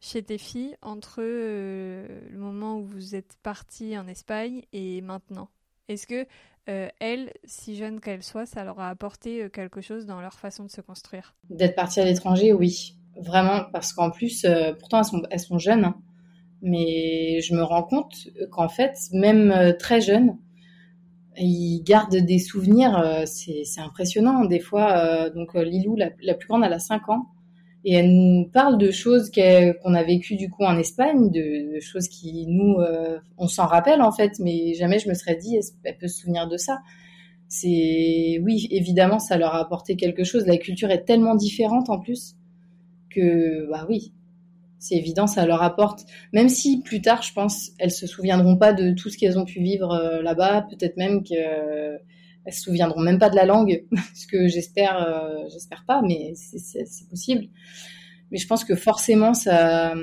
[0.00, 5.48] chez tes filles entre euh, le moment où vous êtes partie en Espagne et maintenant?
[5.88, 6.26] Est-ce que
[6.68, 10.64] euh, elles, si jeunes qu'elles soient, ça leur a apporté quelque chose dans leur façon
[10.64, 11.34] de se construire?
[11.50, 12.94] D'être partie à l'étranger, oui.
[13.20, 14.46] Vraiment, parce qu'en plus,
[14.78, 16.00] pourtant elles sont, elles sont jeunes, hein.
[16.62, 18.14] mais je me rends compte
[18.52, 20.38] qu'en fait, même très jeunes,
[21.40, 24.44] ils gardent des souvenirs, euh, c'est impressionnant.
[24.44, 27.26] Des fois, euh, donc euh, Lilou, la, plus grande, elle a 5 ans.
[27.84, 32.08] Et elle nous parle de choses qu'on a vécues du coup en Espagne, de, choses
[32.08, 32.76] qui nous,
[33.38, 36.48] on s'en rappelle en fait, mais jamais je me serais dit, elle peut se souvenir
[36.48, 36.80] de ça?
[37.46, 40.44] C'est, oui, évidemment, ça leur a apporté quelque chose.
[40.44, 42.34] La culture est tellement différente en plus
[43.10, 44.12] que, bah oui,
[44.78, 46.04] c'est évident, ça leur apporte.
[46.32, 49.44] Même si plus tard, je pense, elles se souviendront pas de tout ce qu'elles ont
[49.44, 52.00] pu vivre euh, là-bas, peut-être même qu'elles
[52.44, 56.32] elles se souviendront même pas de la langue, ce que j'espère, euh, j'espère pas, mais
[56.34, 57.48] c'est possible.
[58.30, 59.94] Mais je pense que forcément, ça,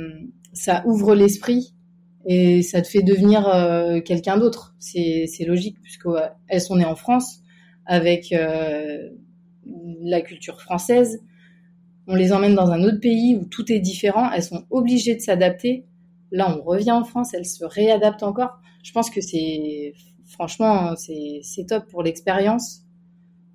[0.54, 1.74] ça ouvre l'esprit
[2.28, 4.76] et ça te fait devenir euh, quelqu'un d'autre.
[4.80, 7.42] C'est logique puisqu'elles sont nées en France
[7.86, 8.34] avec
[10.02, 11.22] la culture française
[12.08, 15.22] on les emmène dans un autre pays où tout est différent, elles sont obligées de
[15.22, 15.86] s'adapter.
[16.32, 18.60] Là, on revient en France, elles se réadaptent encore.
[18.84, 19.94] Je pense que c'est,
[20.26, 22.82] franchement, c'est top pour l'expérience.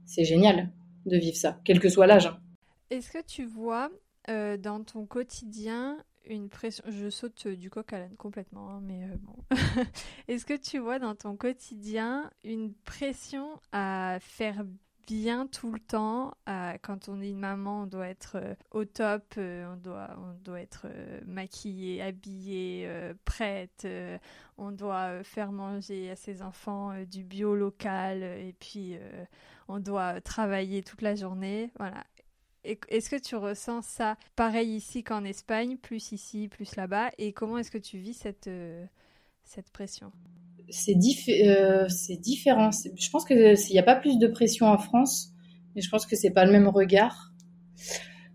[0.06, 0.70] C'est génial
[1.06, 2.26] de vivre ça, quel que soit l'âge.
[2.26, 2.38] Hein.
[2.90, 3.90] Est-ce que tu vois
[4.28, 9.04] euh, dans ton quotidien une pression Je saute du coq à l'âne complètement, hein, mais
[9.04, 9.36] euh, bon.
[10.28, 14.64] Est-ce que tu vois dans ton quotidien une pression à faire
[15.10, 16.34] bien tout le temps.
[16.48, 20.10] Euh, quand on est une maman, on doit être euh, au top, euh, on, doit,
[20.16, 20.86] on doit être
[21.26, 22.88] maquillée, habillée,
[23.24, 23.86] prête,
[24.56, 28.96] on doit faire manger à ses enfants du bio local et puis
[29.68, 31.72] on doit travailler toute la journée.
[31.78, 32.04] Voilà.
[32.62, 37.10] Est-ce que tu ressens ça pareil ici qu'en Espagne, plus ici, plus là-bas?
[37.18, 38.50] Et comment est-ce que tu vis cette,
[39.44, 40.12] cette pression?
[40.70, 41.86] C'est euh,
[42.20, 42.70] différent.
[42.96, 45.32] Je pense qu'il n'y a pas plus de pression en France,
[45.74, 47.32] mais je pense que c'est pas le même regard.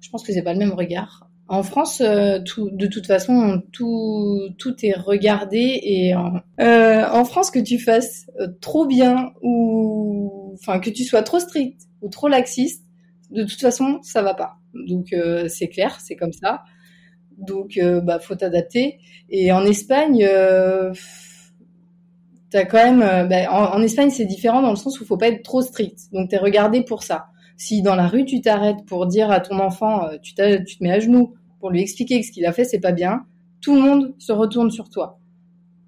[0.02, 1.30] Je pense que c'est pas le même regard.
[1.48, 7.52] En France, euh, de toute façon, tout, tout est regardé et en, euh, en France,
[7.52, 8.28] que tu fasses
[8.62, 12.84] trop bien ou enfin que tu sois trop strict ou trop laxiste,
[13.30, 14.58] de toute façon, ça va pas.
[14.74, 15.16] Donc
[15.48, 16.64] c'est clair, c'est comme ça.
[17.38, 19.00] Donc bah faut t'adapter.
[19.30, 20.28] Et en Espagne
[22.52, 25.44] quand même, euh, ben, en, Espagne c'est différent dans le sens où faut pas être
[25.44, 26.12] trop strict.
[26.12, 27.28] Donc tu es regardé pour ça.
[27.58, 30.84] Si dans la rue tu t'arrêtes pour dire à ton enfant, euh, tu, tu te
[30.84, 33.26] mets à genoux pour lui expliquer que ce qu'il a fait c'est pas bien,
[33.62, 35.20] tout le monde se retourne sur toi.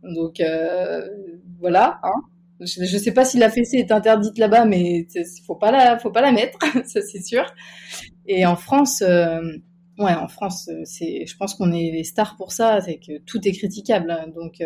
[0.03, 1.07] Donc euh,
[1.59, 1.99] voilà.
[2.03, 2.21] Hein.
[2.59, 5.05] Je, ne sais pas si la fessée est interdite là-bas, mais
[5.45, 7.45] faut pas la, faut pas la mettre, ça c'est sûr.
[8.25, 12.81] Et en France, ouais, en France, c'est, je pense qu'on est les stars pour ça,
[12.81, 14.09] c'est que tout est critiquable.
[14.09, 14.25] Hein.
[14.35, 14.59] donc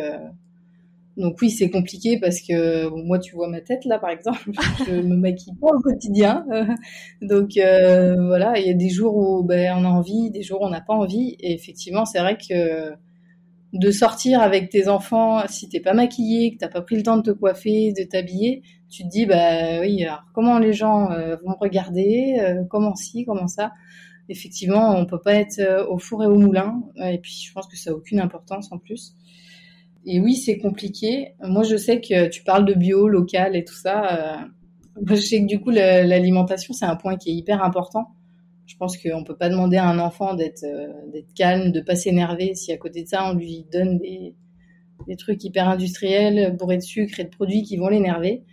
[1.18, 4.50] donc oui, c'est compliqué parce que moi, tu vois ma tête là, par exemple,
[4.88, 6.46] je me maquille pas au quotidien.
[7.22, 10.62] donc euh, voilà, il y a des jours où ben, on a envie, des jours
[10.62, 11.36] où on n'a pas envie.
[11.40, 12.92] Et effectivement, c'est vrai que
[13.74, 17.18] de sortir avec tes enfants, si t'es pas maquillé, que t'as pas pris le temps
[17.18, 21.36] de te coiffer, de t'habiller, tu te dis bah oui, alors comment les gens euh,
[21.46, 23.74] vont regarder, euh, comment ci, comment ça?
[24.30, 26.82] Effectivement, on peut pas être au four et au moulin.
[26.98, 29.14] Et puis je pense que ça a aucune importance en plus.
[30.06, 31.34] Et oui, c'est compliqué.
[31.42, 34.42] Moi, je sais que tu parles de bio, local et tout ça.
[34.42, 34.46] Euh,
[35.08, 38.08] je sais que du coup, l'alimentation, c'est un point qui est hyper important.
[38.66, 42.56] Je pense qu'on peut pas demander à un enfant d'être euh, calme, de pas s'énerver
[42.56, 44.34] si à côté de ça, on lui donne des,
[45.08, 48.44] des trucs hyper industriels, bourrés de sucre et de produits qui vont l'énerver.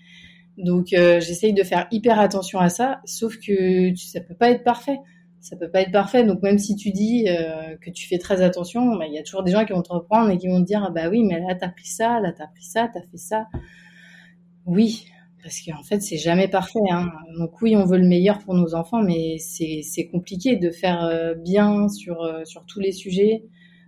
[0.59, 4.65] Donc, euh, j'essaye de faire hyper attention à ça, sauf que ça peut pas être
[4.65, 4.99] parfait
[5.41, 6.25] ça peut pas être parfait.
[6.25, 9.23] Donc même si tu dis euh, que tu fais très attention, bah, il y a
[9.23, 11.23] toujours des gens qui vont te reprendre et qui vont te dire ah bah oui,
[11.23, 13.47] mais là t'as pris ça, là t'as pris ça, t'as fait ça.
[14.67, 15.07] Oui,
[15.43, 16.81] parce qu'en fait c'est jamais parfait.
[16.91, 17.11] Hein.
[17.39, 21.35] Donc oui, on veut le meilleur pour nos enfants, mais c'est compliqué de faire euh,
[21.35, 23.45] bien sur euh, sur tous les sujets,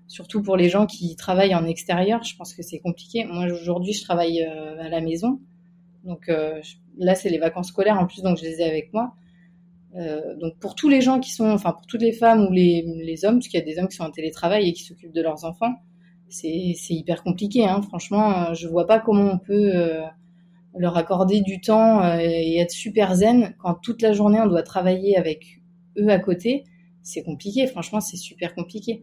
[0.06, 2.22] surtout pour les gens qui travaillent en extérieur.
[2.22, 3.24] Je pense que c'est compliqué.
[3.24, 5.40] Moi aujourd'hui, je travaille à la maison,
[6.04, 6.30] donc
[6.98, 9.14] là c'est les vacances scolaires en plus, donc je les ai avec moi.
[9.96, 12.84] Euh, donc pour tous les gens qui sont, enfin pour toutes les femmes ou les,
[13.04, 15.14] les hommes, parce qu'il y a des hommes qui sont en télétravail et qui s'occupent
[15.14, 15.74] de leurs enfants,
[16.28, 17.66] c'est hyper compliqué.
[17.66, 17.82] Hein.
[17.82, 19.72] Franchement, je vois pas comment on peut
[20.78, 25.16] leur accorder du temps et être super zen quand toute la journée on doit travailler
[25.16, 25.60] avec
[25.98, 26.64] eux à côté.
[27.02, 27.66] C'est compliqué.
[27.66, 29.02] Franchement, c'est super compliqué.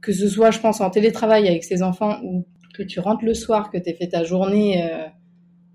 [0.00, 3.34] Que ce soit, je pense, en télétravail avec ses enfants ou que tu rentres le
[3.34, 5.06] soir, que tu fait ta journée, euh,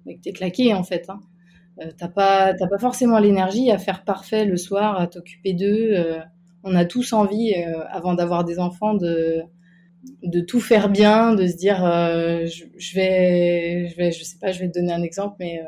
[0.05, 1.09] mais que tu es claqué en fait.
[1.09, 1.19] Hein.
[1.79, 5.91] Euh, t'as pas, pas forcément l'énergie à faire parfait le soir, à t'occuper d'eux.
[5.93, 6.19] Euh.
[6.63, 7.53] on a tous envie,
[7.89, 9.41] avant d'avoir des enfants, de,
[10.23, 14.59] de tout faire bien, de se dire, je, vais, je vais, je sais pas, je
[14.59, 15.61] vais te donner un exemple, mais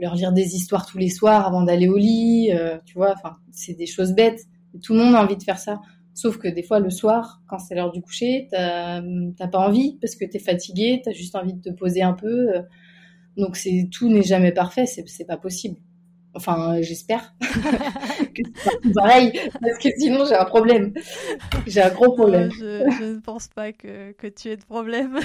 [0.00, 2.52] leur lire des histoires tous les soirs avant d'aller au lit,
[2.84, 4.44] tu vois, enfin, c'est des choses bêtes.
[4.82, 5.80] Tout le monde a envie de faire ça.
[6.14, 9.02] Sauf que des fois, le soir, quand c'est l'heure du coucher, t'as
[9.48, 12.48] pas envie parce que t'es fatigué, t'as juste envie de te poser un peu.
[13.36, 15.76] Donc c'est tout n'est jamais parfait, c'est pas possible.
[16.34, 18.42] Enfin, j'espère que
[18.82, 20.92] c'est pareil, parce que sinon j'ai un problème.
[21.66, 22.50] J'ai un gros problème.
[22.52, 25.18] je, ne pense pas que, que tu aies de problème.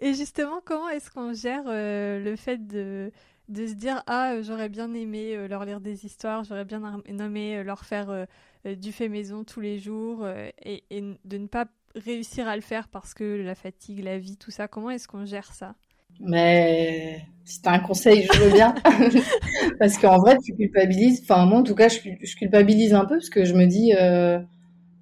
[0.00, 3.10] Et justement, comment est-ce qu'on gère euh, le fait de,
[3.48, 7.56] de se dire Ah, j'aurais bien aimé euh, leur lire des histoires, j'aurais bien aimé
[7.56, 8.26] euh, leur faire
[8.64, 10.82] du fait maison tous les jours euh, et,
[11.24, 14.68] de ne pas réussir à le faire parce que la fatigue, la vie, tout ça,
[14.68, 15.74] comment est-ce qu'on gère ça?
[16.20, 18.74] Mais si t'as un conseil, je veux bien.
[19.78, 21.20] parce qu'en vrai, tu culpabilises.
[21.22, 21.98] Enfin, moi, en tout cas, je,
[22.36, 24.38] culpabilise un peu parce que je me dis, euh,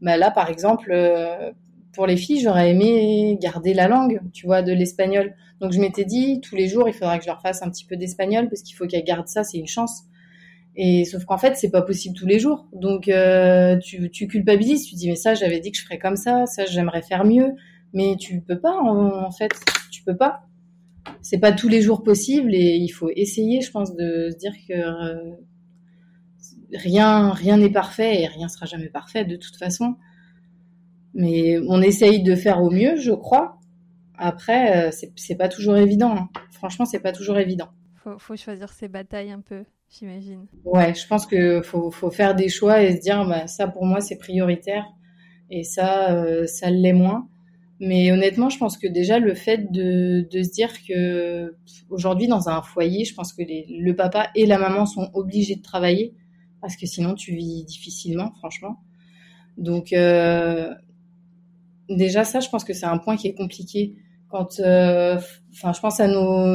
[0.01, 0.93] bah là, par exemple,
[1.95, 5.35] pour les filles, j'aurais aimé garder la langue, tu vois, de l'espagnol.
[5.61, 7.85] Donc, je m'étais dit, tous les jours, il faudra que je leur fasse un petit
[7.85, 10.05] peu d'espagnol parce qu'il faut qu'elles gardent ça, c'est une chance.
[10.75, 12.67] Et sauf qu'en fait, c'est pas possible tous les jours.
[12.73, 16.17] Donc euh, tu, tu culpabilises, tu dis mais ça, j'avais dit que je ferais comme
[16.17, 17.53] ça, ça j'aimerais faire mieux,
[17.93, 19.53] mais tu peux pas en, fait,
[19.91, 20.43] tu peux pas.
[21.23, 24.53] C'est pas tous les jours possible et il faut essayer, je pense, de se dire
[24.69, 25.35] que euh,
[26.75, 29.95] rien rien n'est parfait et rien sera jamais parfait de toute façon.
[31.15, 33.59] Mais on essaye de faire au mieux, je crois.
[34.19, 36.15] Après, euh, c'est pas toujours évident.
[36.17, 36.29] Hein.
[36.51, 37.69] Franchement, c'est pas toujours évident.
[37.97, 39.65] Faut, faut choisir ses batailles un peu
[39.99, 40.47] j'imagine.
[40.65, 43.85] Ouais, je pense que faut, faut faire des choix et se dire, bah, ça pour
[43.85, 44.85] moi c'est prioritaire
[45.51, 47.29] et ça, euh, ça l'est moins.
[47.81, 51.57] Mais honnêtement, je pense que déjà le fait de, de se dire que
[51.91, 55.63] aujourd'hui dans un foyer, je pense que le papa et la maman sont obligés de
[55.63, 56.15] travailler
[56.61, 58.79] parce que sinon tu vis difficilement, franchement.
[59.59, 60.73] Donc euh,
[61.91, 63.97] déjà ça, je pense que c'est un point qui est compliqué
[64.29, 65.19] quand, euh,
[65.51, 66.47] je pense à nos,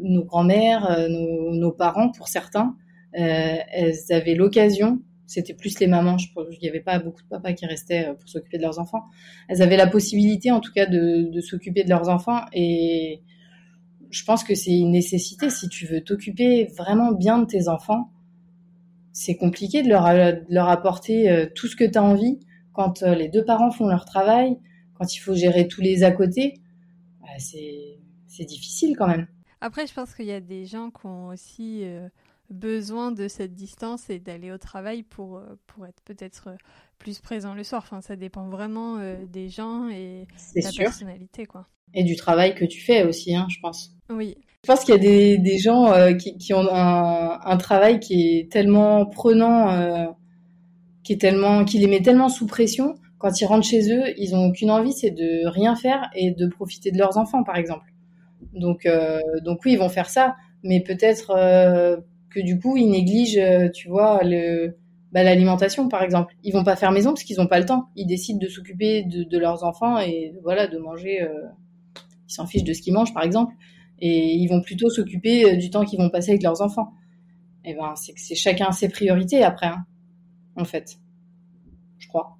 [0.00, 2.76] nos grands-mères, euh, nos, parents pour certains,
[3.14, 5.00] elles avaient l'occasion,
[5.32, 8.14] c'était plus les mamans, je il n'y avait pas beaucoup de papas qui restaient euh,
[8.14, 9.04] pour s'occuper de leurs enfants.
[9.48, 13.22] Elles avaient la possibilité, en tout cas, de, s'occuper de leurs enfants et
[14.10, 18.10] je pense que c'est une nécessité si tu veux t'occuper vraiment bien de tes enfants.
[19.12, 20.06] C'est compliqué de leur,
[20.48, 22.38] leur apporter tout ce que tu as envie
[22.74, 24.58] quand les deux parents font leur travail,
[24.98, 26.60] quand il faut gérer tous les à côté
[27.22, 29.26] bah, c'est difficile quand même.
[29.60, 32.08] Après, je pense qu'il y a des gens qui ont aussi euh,
[32.52, 36.56] besoin de cette distance et d'aller au travail pour, euh, pour être peut-être euh,
[36.98, 37.82] plus présent le soir.
[37.84, 38.98] Enfin, ça dépend vraiment
[39.32, 41.46] des gens et de la personnalité.
[41.46, 41.66] Quoi.
[41.94, 43.90] Et du travail que tu fais aussi, hein, je pense.
[44.08, 44.36] Oui.
[44.64, 48.38] Je pense qu'il y a des, des gens qui, qui, ont un, un, travail qui
[48.38, 50.14] est tellement prenant,
[51.02, 54.34] qui, est tellement, qui les met tellement sous pression quand ils rentrent chez eux, ils
[54.34, 57.86] ont qu'une envie, c'est de rien faire et de profiter de leurs enfants, par exemple.
[58.52, 60.34] Donc, euh, donc oui, ils vont faire ça,
[60.64, 61.96] mais peut-être euh,
[62.32, 64.76] que du coup, ils négligent, euh, tu vois, le,
[65.12, 66.34] bah, l'alimentation, par exemple.
[66.42, 67.88] Ils vont pas faire maison parce qu'ils n'ont pas le temps.
[67.96, 71.22] Ils décident de s'occuper de, de, leurs enfants et voilà, de manger.
[71.22, 71.48] Euh,
[72.28, 73.54] ils s'en fichent de ce qu'ils mangent, par exemple,
[74.00, 76.92] et ils vont plutôt s'occuper du temps qu'ils vont passer avec leurs enfants.
[77.64, 79.84] Et eh ben, c'est que c'est chacun ses priorités après, hein,
[80.56, 80.98] en fait.
[81.98, 82.38] Je crois.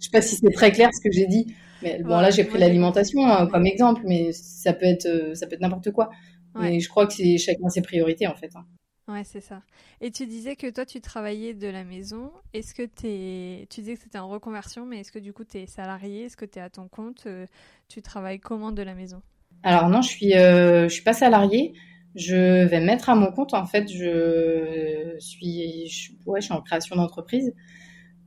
[0.00, 1.54] Je sais pas si c'est très clair ce que j'ai dit.
[1.82, 5.46] Mais bon, là, j'ai pris l'alimentation hein, comme exemple, mais ça peut être, euh, ça
[5.46, 6.10] peut être n'importe quoi.
[6.56, 8.50] Mais je crois que c'est chacun ses priorités, en fait.
[8.54, 8.64] Hein.
[9.06, 9.62] Ouais, c'est ça.
[10.00, 12.32] Et tu disais que toi, tu travaillais de la maison.
[12.54, 13.66] Est-ce que es...
[13.68, 16.24] tu disais que c'était en reconversion, mais est-ce que du coup, tu es salarié?
[16.24, 17.24] Est-ce que tu es à ton compte?
[17.26, 17.46] Euh,
[17.88, 19.22] Tu travailles comment de la maison?
[19.62, 21.74] Alors non, je suis, euh, je suis pas salarié.
[22.14, 23.54] Je vais mettre à mon compte.
[23.54, 27.52] En fait, je suis, je, ouais, je suis en création d'entreprise.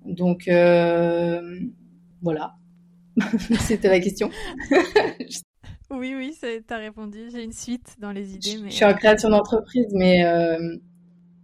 [0.06, 1.60] Donc euh,
[2.22, 2.56] voilà,
[3.62, 4.32] c'était la question.
[5.90, 7.30] oui, oui, tu as répondu.
[7.32, 8.58] J'ai une suite dans les idées.
[8.62, 8.70] Mais...
[8.70, 10.78] Je suis en création d'entreprise, mais euh,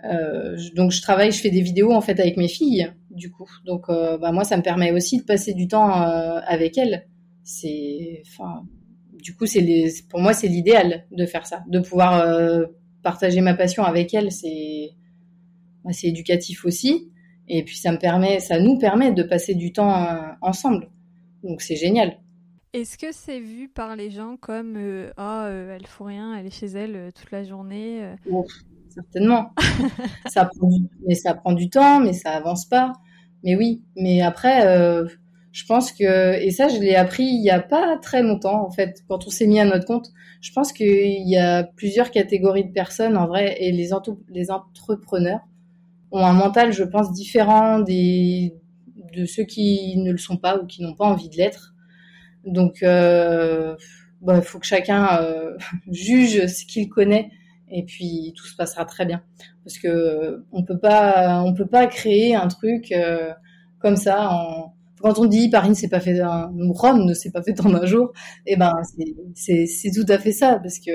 [0.05, 3.49] euh, donc je travaille, je fais des vidéos en fait avec mes filles, du coup.
[3.65, 7.07] Donc bah, moi, ça me permet aussi de passer du temps avec elles.
[7.43, 8.63] C'est, enfin,
[9.21, 9.63] du coup, c'est
[10.09, 12.25] pour moi, c'est l'idéal de faire ça, de pouvoir
[13.01, 14.31] partager ma passion avec elles.
[14.31, 14.91] C'est,
[15.83, 17.09] bah, c'est éducatif aussi.
[17.47, 20.89] Et puis ça me permet, ça nous permet de passer du temps euh, ensemble.
[21.43, 22.19] Donc c'est génial.
[22.73, 24.77] Est-ce que c'est vu par les gens comme
[25.17, 28.15] ah oh, elle fout rien, elle est chez elle toute la journée
[28.89, 29.53] Certainement.
[30.27, 30.87] ça prend du...
[31.07, 32.93] mais ça prend du temps, mais ça avance pas.
[33.43, 34.65] Mais oui, mais après
[35.53, 38.71] je pense que et ça je l'ai appris il y a pas très longtemps en
[38.71, 40.09] fait quand on s'est mis à notre compte
[40.41, 43.91] je pense qu'il y a plusieurs catégories de personnes en vrai et les,
[44.29, 45.41] les entrepreneurs
[46.11, 48.55] ont un mental je pense différent des
[49.15, 51.72] de ceux qui ne le sont pas ou qui n'ont pas envie de l'être
[52.45, 53.75] donc euh,
[54.21, 55.57] bah, il faut que chacun euh,
[55.91, 57.31] juge ce qu'il connaît
[57.71, 59.23] et puis tout se passera très bien.
[59.63, 63.31] Parce que on peut pas on peut pas créer un truc euh,
[63.79, 64.29] comme ça
[65.01, 67.73] quand on dit Paris ne s'est pas fait un, Rome ne s'est pas fait en
[67.73, 68.13] un jour,
[68.45, 68.71] eh ben
[69.35, 70.59] c'est tout à fait ça.
[70.59, 70.91] Parce que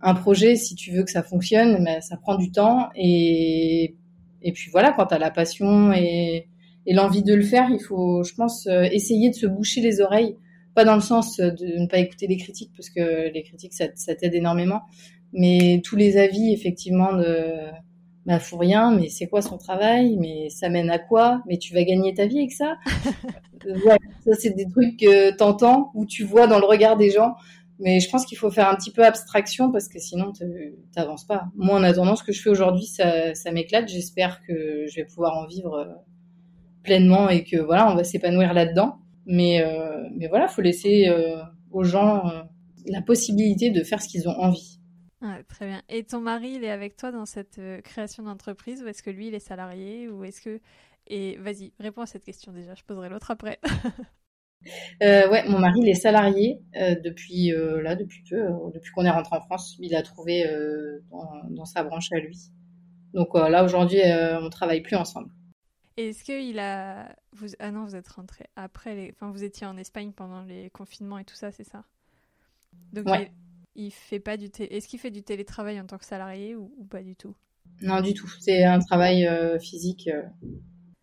[0.00, 3.96] un projet, si tu veux que ça fonctionne, mais ça prend du temps et
[4.42, 6.48] et puis voilà, quand tu as la passion et,
[6.86, 10.00] et l'envie de le faire, il faut, je pense, euh, essayer de se boucher les
[10.00, 10.36] oreilles,
[10.78, 13.86] pas dans le sens de ne pas écouter les critiques parce que les critiques ça,
[13.96, 14.82] ça t'aide énormément,
[15.32, 17.64] mais tous les avis effectivement de
[18.26, 21.74] bah faut rien, mais c'est quoi son travail, mais ça mène à quoi, mais tu
[21.74, 22.76] vas gagner ta vie avec ça?
[23.66, 27.34] ouais, ça c'est des trucs que t'entends ou tu vois dans le regard des gens,
[27.80, 30.32] mais je pense qu'il faut faire un petit peu abstraction parce que sinon
[30.94, 31.48] t'avances pas.
[31.56, 33.88] Moi en attendant ce que je fais aujourd'hui, ça, ça m'éclate.
[33.88, 35.86] J'espère que je vais pouvoir en vivre euh,
[36.84, 39.00] pleinement et que voilà, on va s'épanouir là-dedans.
[39.28, 42.24] Mais euh, mais voilà, faut laisser euh, aux gens
[42.86, 44.78] la possibilité de faire ce qu'ils ont envie
[45.48, 45.82] très bien.
[45.88, 49.10] Et ton mari, il est avec toi dans cette euh, création d'entreprise ou est-ce que
[49.10, 50.60] lui, il est salarié ou est-ce que...
[51.06, 53.58] Et vas-y, réponds à cette question déjà, je poserai l'autre après.
[55.02, 58.42] euh, ouais, mon mari, il est salarié euh, depuis euh, là, depuis peu,
[58.74, 59.76] depuis qu'on est rentré en France.
[59.80, 60.44] Il a trouvé
[61.10, 62.38] dans, dans, sa branche à lui.
[63.14, 64.00] Donc là, aujourd'hui,
[64.42, 65.30] on travaille plus ensemble.
[65.98, 67.14] Est-ce qu'il a...
[67.32, 67.48] Vous...
[67.58, 69.10] Ah non, vous êtes rentré après les...
[69.12, 71.84] Enfin, vous étiez en Espagne pendant les confinements et tout ça, c'est ça?
[72.92, 73.30] Donc, ouais
[73.78, 77.02] il fait pas du Est-ce qu'il fait du télétravail en tant que salarié ou, pas
[77.02, 77.34] du tout?
[77.80, 78.28] Non, du tout.
[78.40, 80.08] C'est un travail euh, physique.
[80.08, 80.22] Euh.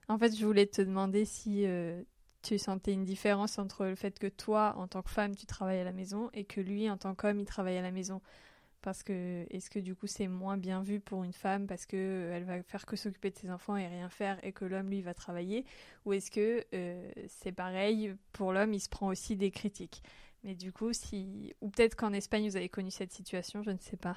[0.09, 2.03] En fait, je voulais te demander si euh,
[2.41, 5.79] tu sentais une différence entre le fait que toi, en tant que femme, tu travailles
[5.79, 8.21] à la maison et que lui, en tant qu'homme, il travaille à la maison.
[8.85, 12.29] Parce que est-ce que du coup c'est moins bien vu pour une femme parce que
[12.31, 15.01] elle va faire que s'occuper de ses enfants et rien faire et que l'homme lui
[15.01, 15.65] va travailler?
[16.05, 16.63] Ou est-ce que
[17.27, 20.01] c'est pareil pour l'homme il se prend aussi des critiques?
[20.45, 21.53] Mais du coup, si.
[21.61, 24.15] Ou peut-être qu'en Espagne, vous avez connu cette situation, je ne sais pas.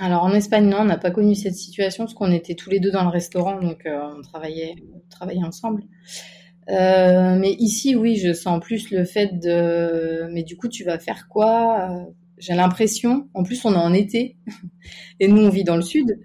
[0.00, 2.80] Alors en Espagne, non, on n'a pas connu cette situation parce qu'on était tous les
[2.80, 4.74] deux dans le restaurant, donc euh, on, travaillait,
[5.10, 5.84] travaillait ensemble.
[6.68, 10.28] Euh, mais ici, oui, je sens plus le fait de.
[10.32, 12.04] Mais du coup, tu vas faire quoi?
[12.40, 13.28] J'ai l'impression.
[13.34, 14.36] En plus, on est en été
[15.20, 16.18] et nous, on vit dans le sud,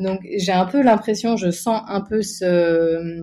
[0.00, 3.22] donc j'ai un peu l'impression, je sens un peu ce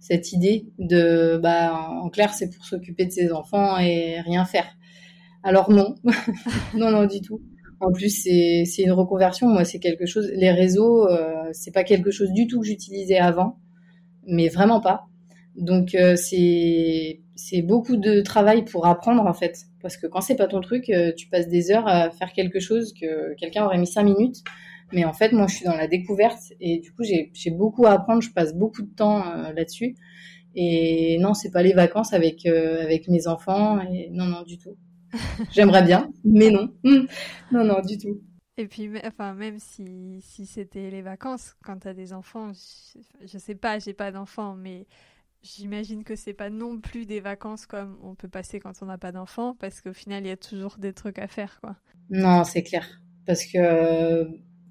[0.00, 4.66] cette idée de, bah, en clair, c'est pour s'occuper de ses enfants et rien faire.
[5.42, 5.96] Alors non,
[6.74, 7.42] non, non, du tout.
[7.80, 9.48] En plus, c'est, c'est une reconversion.
[9.48, 10.30] Moi, c'est quelque chose.
[10.34, 13.58] Les réseaux, euh, c'est pas quelque chose du tout que j'utilisais avant,
[14.26, 15.04] mais vraiment pas.
[15.56, 20.34] Donc euh, c'est c'est beaucoup de travail pour apprendre en fait, parce que quand c'est
[20.34, 23.78] pas ton truc, euh, tu passes des heures à faire quelque chose que quelqu'un aurait
[23.78, 24.42] mis cinq minutes.
[24.92, 27.92] Mais en fait, moi, je suis dans la découverte et du coup, j'ai, beaucoup à
[27.92, 28.22] apprendre.
[28.22, 29.94] Je passe beaucoup de temps euh, là-dessus.
[30.54, 33.80] Et non, c'est pas les vacances avec avec mes enfants.
[33.82, 34.76] Et non, non, du tout.
[35.52, 36.72] J'aimerais bien, mais non.
[37.52, 38.20] Non, non, du tout.
[38.56, 43.26] Et puis, enfin, même si, si c'était les vacances, quand tu as des enfants, je,
[43.26, 44.86] je sais pas, j'ai pas d'enfants, mais
[45.56, 48.98] j'imagine que c'est pas non plus des vacances comme on peut passer quand on n'a
[48.98, 51.76] pas d'enfants, parce qu'au final, il y a toujours des trucs à faire, quoi.
[52.10, 52.86] Non, c'est clair.
[53.26, 54.26] Parce que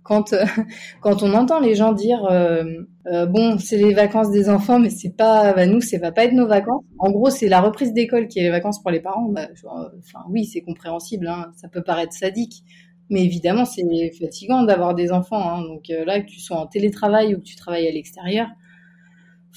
[0.07, 0.33] quand
[1.01, 2.63] quand on entend les gens dire euh,
[3.07, 6.23] euh, bon c'est les vacances des enfants mais c'est pas bah, nous c'est va pas
[6.23, 6.83] être nos vacances.
[6.97, 9.29] En gros c'est la reprise d'école qui est les vacances pour les parents.
[9.29, 12.63] Bah, enfin oui c'est compréhensible hein, ça peut paraître sadique.
[13.09, 13.83] Mais évidemment c'est
[14.19, 17.43] fatigant d'avoir des enfants hein, donc euh, là que tu sois en télétravail ou que
[17.43, 18.47] tu travailles à l'extérieur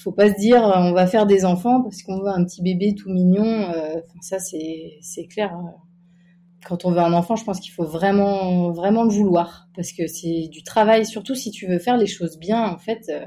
[0.01, 2.95] faut pas se dire on va faire des enfants parce qu'on veut un petit bébé
[2.95, 3.71] tout mignon
[4.21, 5.73] ça c'est clair hein
[6.65, 10.07] quand on veut un enfant, je pense qu'il faut vraiment, vraiment le vouloir, parce que
[10.07, 12.63] c'est du travail, surtout si tu veux faire les choses bien.
[12.69, 13.25] En fait, euh,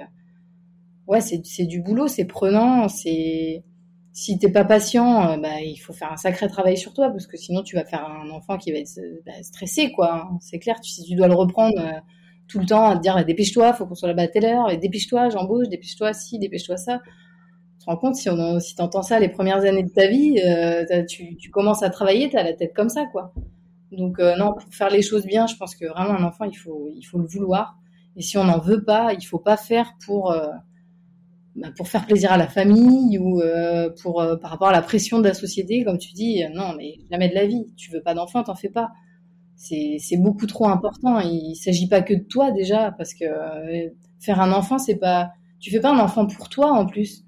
[1.06, 3.64] ouais, c'est du boulot, c'est prenant, c'est
[4.12, 7.26] si t'es pas patient, euh, bah, il faut faire un sacré travail sur toi, parce
[7.26, 10.14] que sinon tu vas faire un enfant qui va être bah, stressé, quoi.
[10.14, 10.38] Hein.
[10.40, 12.00] C'est clair, tu, si tu dois le reprendre euh,
[12.48, 14.76] tout le temps à te dire dépêche-toi, faut qu'on soit là-bas à telle heure, et
[14.76, 17.00] dépêche-toi, j'embauche, dépêche-toi, si, dépêche-toi ça
[17.84, 21.04] te rends compte, si, on, si t'entends ça les premières années de ta vie, euh,
[21.06, 23.32] tu, tu, commences à travailler, t'as la tête comme ça, quoi.
[23.92, 26.56] Donc euh, non, pour faire les choses bien, je pense que vraiment un enfant, il
[26.56, 27.76] faut, il faut le vouloir.
[28.16, 30.48] Et si on n'en veut pas, il faut pas faire pour, euh,
[31.56, 33.42] bah, pour faire plaisir à la famille ou
[34.02, 37.28] pour par rapport à la pression de la société, comme tu dis, non, mais jamais
[37.28, 37.66] de la vie.
[37.76, 38.90] Tu veux pas d'enfant, t'en fais pas.
[39.56, 41.20] C'est beaucoup trop important.
[41.20, 43.24] Il s'agit pas que de toi déjà, parce que
[44.20, 45.32] faire un enfant, c'est pas.
[45.60, 47.24] Tu fais pas un enfant pour toi en plus.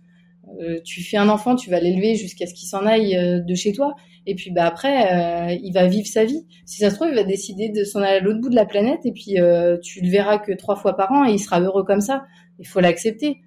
[0.84, 3.94] tu fais un enfant, tu vas l'élever jusqu'à ce qu'il s'en aille de chez toi.
[4.26, 6.44] Et puis bah après, euh, il va vivre sa vie.
[6.64, 8.66] Si ça se trouve, il va décider de s'en aller à l'autre bout de la
[8.66, 11.60] planète et puis euh, tu le verras que trois fois par an et il sera
[11.60, 12.24] heureux comme ça.
[12.58, 13.40] Il faut l'accepter.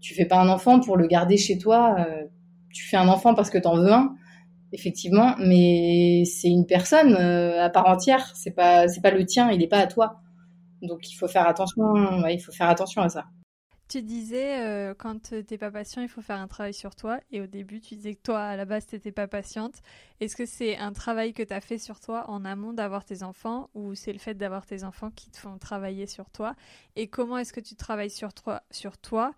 [0.00, 1.96] Tu fais pas un enfant pour le garder chez toi.
[1.98, 2.24] Euh,
[2.72, 4.14] tu fais un enfant parce que t'en veux un,
[4.76, 8.32] effectivement, mais c'est une personne à part entière.
[8.34, 9.50] C'est pas c'est pas le tien.
[9.50, 10.20] Il est pas à toi.
[10.82, 11.82] Donc il faut faire attention.
[12.28, 13.24] il faut faire attention à ça.
[13.88, 17.20] Tu disais, euh, quand t'es pas patient, il faut faire un travail sur toi.
[17.30, 19.74] Et au début, tu disais que toi, à la base, t'étais pas patiente.
[20.18, 23.22] Est-ce que c'est un travail que tu as fait sur toi en amont d'avoir tes
[23.22, 26.56] enfants ou c'est le fait d'avoir tes enfants qui te font travailler sur toi?
[26.96, 29.32] Et comment est-ce que tu travailles sur toi, sur toi?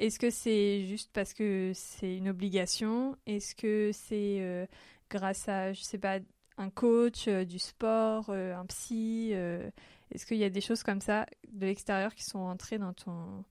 [0.00, 3.16] Est-ce que c'est juste parce que c'est une obligation?
[3.26, 4.66] Est-ce que c'est euh,
[5.10, 6.18] grâce à, je sais pas,
[6.58, 11.26] un coach, euh, du sport, un psy Est-ce qu'il y a des choses comme ça
[11.52, 13.44] de l'extérieur qui sont entrées dans ton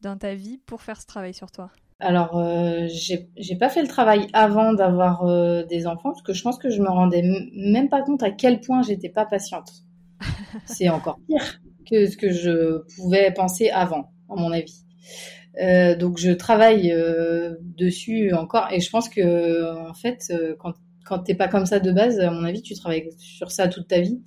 [0.00, 1.70] dans ta vie pour faire ce travail sur toi?
[2.00, 6.42] Alors, euh, j'ai pas fait le travail avant d'avoir euh, des enfants parce que je
[6.42, 7.22] pense que je me rendais
[7.54, 9.70] même pas compte à quel point j'étais pas patiente.
[10.66, 14.84] C'est encore pire que ce que je pouvais penser avant, à mon avis.
[15.60, 20.74] Euh, donc, je travaille euh, dessus encore et je pense que en fait, quand
[21.08, 23.88] quand t'es pas comme ça de base, à mon avis, tu travailles sur ça toute
[23.88, 24.22] ta vie.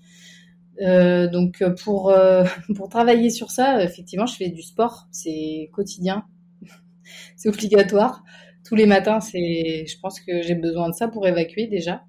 [0.82, 2.44] Euh, donc pour euh,
[2.76, 6.26] pour travailler sur ça, effectivement, je fais du sport, c'est quotidien,
[7.36, 8.24] c'est obligatoire.
[8.66, 12.04] Tous les matins, c'est, je pense que j'ai besoin de ça pour évacuer déjà.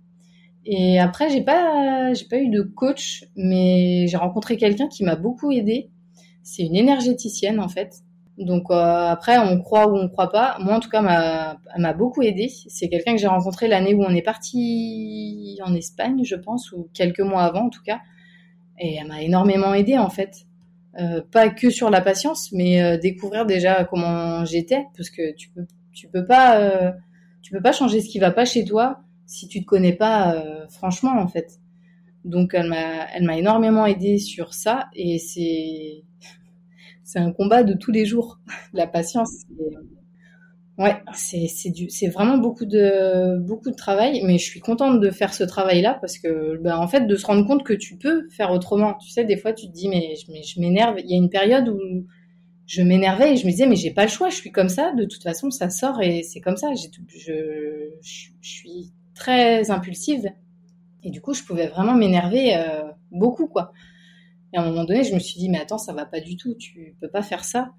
[0.64, 5.16] Et après, j'ai pas j'ai pas eu de coach, mais j'ai rencontré quelqu'un qui m'a
[5.16, 5.90] beaucoup aidé.
[6.42, 7.94] C'est une énergéticienne en fait.
[8.38, 10.56] Donc euh, après, on croit ou on croit pas.
[10.60, 12.48] Moi, en tout cas, m'a m'a beaucoup aidé.
[12.68, 16.88] C'est quelqu'un que j'ai rencontré l'année où on est parti en Espagne, je pense, ou
[16.94, 18.00] quelques mois avant en tout cas.
[18.82, 20.44] Et elle m'a énormément aidée en fait.
[20.98, 25.48] Euh, pas que sur la patience, mais euh, découvrir déjà comment j'étais, parce que tu
[25.50, 26.92] peux, tu peux pas, euh,
[27.42, 30.44] tu peux pas changer ce qui va pas chez toi si tu te connais pas
[30.68, 31.60] franchement en fait.
[32.24, 36.02] Donc elle m'a, elle m'a énormément aidée sur ça, et c'est,
[37.04, 38.40] c'est un combat de tous les jours.
[38.74, 39.44] la patience.
[40.78, 45.00] Ouais, c'est c'est du c'est vraiment beaucoup de beaucoup de travail, mais je suis contente
[45.00, 47.98] de faire ce travail-là parce que ben en fait de se rendre compte que tu
[47.98, 48.94] peux faire autrement.
[48.94, 50.98] Tu sais, des fois tu te dis mais je, m'énerve.
[51.00, 51.78] Il y a une période où
[52.66, 54.92] je m'énervais et je me disais mais j'ai pas le choix, je suis comme ça.
[54.94, 56.68] De toute façon, ça sort et c'est comme ça.
[56.74, 60.24] Je, je suis très impulsive
[61.02, 63.72] et du coup je pouvais vraiment m'énerver euh, beaucoup quoi.
[64.54, 66.36] Et à un moment donné, je me suis dit mais attends, ça va pas du
[66.36, 66.54] tout.
[66.54, 67.72] Tu peux pas faire ça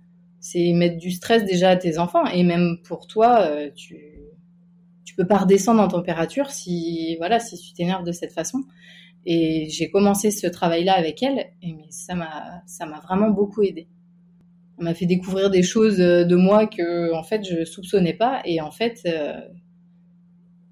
[0.43, 4.19] c'est mettre du stress déjà à tes enfants et même pour toi, euh, tu
[5.05, 8.65] tu peux pas redescendre en température si voilà si tu t'énerves de cette façon.
[9.25, 13.87] Et j'ai commencé ce travail-là avec elle et ça m'a vraiment beaucoup aidé.
[14.77, 18.59] Elle m'a fait découvrir des choses de moi que en fait je soupçonnais pas et
[18.59, 19.39] en fait euh,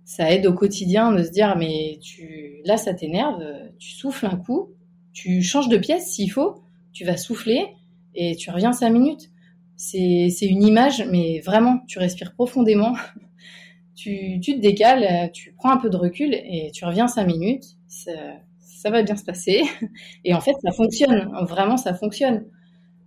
[0.03, 1.97] ça aide au quotidien de se dire mais
[2.65, 3.41] là ça t'énerve,
[3.79, 4.73] tu souffles un coup,
[5.13, 6.61] tu changes de pièce s'il faut,
[6.91, 7.67] tu vas souffler
[8.15, 9.30] et tu reviens cinq minutes
[9.81, 12.95] c'est une image, mais vraiment, tu respires profondément,
[13.95, 17.65] tu, te décales, tu prends un peu de recul et tu reviens cinq minutes.
[17.87, 19.63] Ça, va bien se passer.
[20.23, 21.31] Et en fait, ça fonctionne.
[21.47, 22.45] Vraiment, ça fonctionne.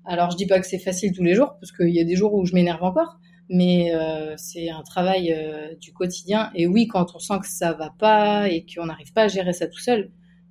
[0.05, 2.17] Alors, je dis pas que c'est facile tous les jours, parce qu'il y a des
[2.17, 3.19] jours où je m'énerve encore,
[3.49, 6.51] mais euh, c'est un travail euh, du quotidien.
[6.55, 9.53] Et oui, quand on sent que ça va pas et qu'on n'arrive pas à gérer
[9.53, 10.11] ça tout seul,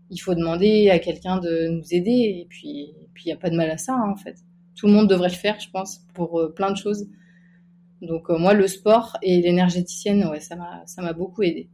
[0.09, 2.39] il faut demander à quelqu'un de nous aider.
[2.41, 4.37] Et puis, puis il n'y a pas de mal à ça, hein, en fait
[4.75, 7.07] tout le monde devrait le faire, je pense, pour euh, plein de choses.
[8.01, 11.69] Donc euh, moi, le sport et l'énergéticienne, ça m'a, beaucoup aidé.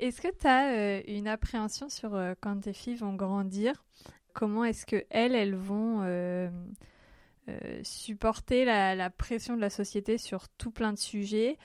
[0.00, 3.84] Est-ce que tu as euh, une appréhension sur quand tes filles vont grandir?
[4.32, 6.02] Comment est-ce que elles, elles vont
[7.82, 11.58] supporter la, la, pression de la société sur tout plein de sujets?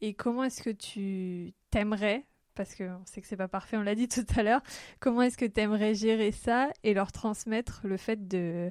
[0.00, 3.94] Et comment est-ce que tu t'aimerais parce qu'on sait que c'est pas parfait, on l'a
[3.94, 4.62] dit tout à l'heure.
[5.00, 8.70] Comment est-ce que tu aimerais gérer ça et leur transmettre le fait de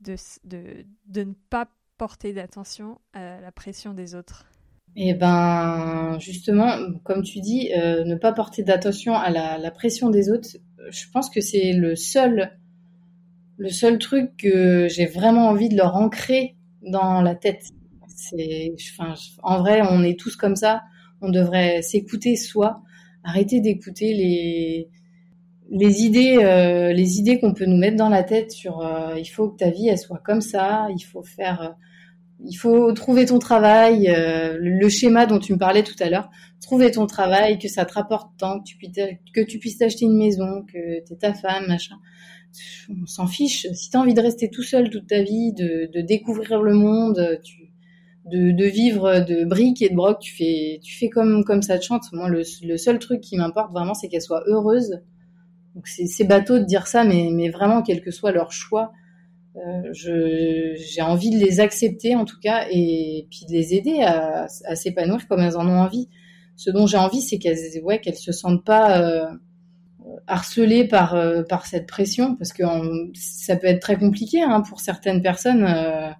[0.00, 4.46] de, de, de ne pas porter d'attention à la pression des autres
[4.96, 10.10] Eh ben, justement, comme tu dis, euh, ne pas porter d'attention à la, la, pression
[10.10, 10.48] des autres,
[10.90, 12.56] je pense que c'est le seul,
[13.56, 17.64] le seul truc que j'ai vraiment envie de leur ancrer dans la tête.
[18.06, 18.74] C'est,
[19.42, 20.82] en vrai, on est tous comme ça.
[21.20, 22.82] On devrait s'écouter soi,
[23.24, 24.88] arrêter d'écouter les,
[25.70, 29.26] les idées, euh, les idées qu'on peut nous mettre dans la tête sur euh, il
[29.26, 31.76] faut que ta vie elle soit comme ça, il faut faire
[32.44, 36.30] il faut trouver ton travail, euh, le schéma dont tu me parlais tout à l'heure,
[36.60, 38.92] trouver ton travail, que ça te rapporte tant, que tu puisses,
[39.34, 41.96] que tu puisses t'acheter une maison, que t'es ta femme, machin.
[42.90, 43.66] On s'en fiche.
[43.72, 47.40] Si t'as envie de rester tout seul toute ta vie, de, de découvrir le monde,
[47.42, 47.72] tu,
[48.26, 51.78] de, de, vivre de briques et de broc, tu fais, tu fais comme, comme ça
[51.78, 52.04] te chante.
[52.12, 55.00] Moi, le, le seul truc qui m'importe vraiment, c'est qu'elle soit heureuse.
[55.74, 58.92] Donc c'est bateau de dire ça, mais, mais vraiment, quel que soit leur choix,
[59.56, 64.46] euh, j'ai envie de les accepter en tout cas et puis de les aider à,
[64.64, 66.08] à s'épanouir comme elles en ont envie.
[66.56, 69.26] Ce dont j'ai envie, c'est qu'elles ouais, qu'elles se sentent pas euh,
[70.26, 72.64] harcelées par euh, par cette pression parce que
[73.14, 76.10] ça peut être très compliqué hein, pour certaines personnes, euh,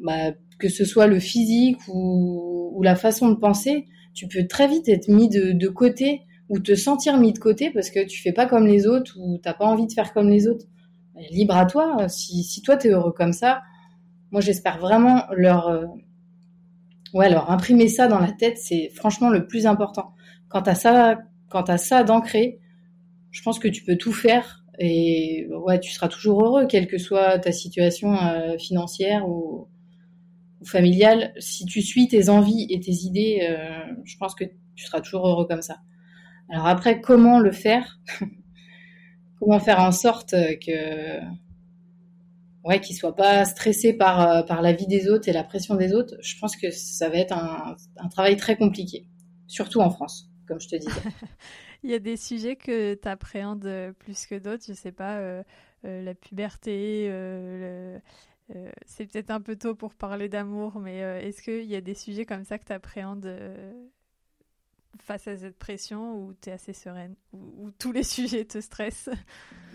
[0.00, 4.68] bah, que ce soit le physique ou, ou, la façon de penser, tu peux très
[4.68, 8.20] vite être mis de, de côté ou te sentir mis de côté parce que tu
[8.20, 10.66] fais pas comme les autres ou t'as pas envie de faire comme les autres
[11.30, 12.08] libre à toi.
[12.08, 13.62] Si, si toi, tu es heureux comme ça,
[14.30, 15.86] moi, j'espère vraiment leur, euh,
[17.14, 18.58] ouais, imprimer ça dans la tête.
[18.58, 20.12] C'est franchement le plus important.
[20.48, 21.18] Quand tu as ça,
[21.48, 22.60] quand ça d'ancré,
[23.30, 26.98] je pense que tu peux tout faire et ouais, tu seras toujours heureux, quelle que
[26.98, 29.68] soit ta situation euh, financière ou,
[30.60, 31.32] ou, familiale.
[31.38, 35.26] Si tu suis tes envies et tes idées, euh, je pense que tu seras toujours
[35.26, 35.78] heureux comme ça.
[36.50, 37.98] Alors après, comment le faire?
[39.38, 41.20] Comment faire en sorte que
[42.64, 45.76] ouais qu'ils soient pas stressés par euh, par la vie des autres et la pression
[45.76, 46.16] des autres?
[46.22, 47.76] Je pense que ça va être un,
[48.08, 49.06] travail très compliqué
[49.46, 50.90] surtout en France comme je te disais.
[51.84, 55.44] Il y a des sujets que tu appréhendes plus que d'autres je sais pas euh,
[55.84, 58.00] euh, la puberté euh,
[58.56, 61.82] euh, c'est peut-être un peu tôt pour parler d'amour mais euh, est-ce qu'il y a
[61.82, 63.30] des sujets comme ça que tu appréhendes
[65.02, 68.60] face à cette pression ou tu es assez sereine ou, ou, tous les sujets te
[68.60, 69.10] stressent?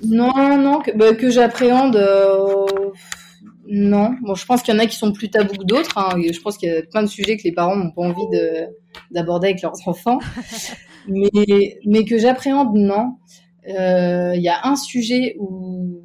[0.03, 1.95] Non, non, que, bah, que j'appréhende.
[1.95, 2.65] Euh,
[3.67, 4.15] non.
[4.21, 5.97] Bon, je pense qu'il y en a qui sont plus tabous que d'autres.
[5.97, 8.27] Hein, je pense qu'il y a plein de sujets que les parents n'ont pas envie
[9.11, 10.19] d'aborder avec leurs enfants.
[11.07, 13.17] mais, mais que j'appréhende, non.
[13.67, 16.01] Euh, il y a un sujet où,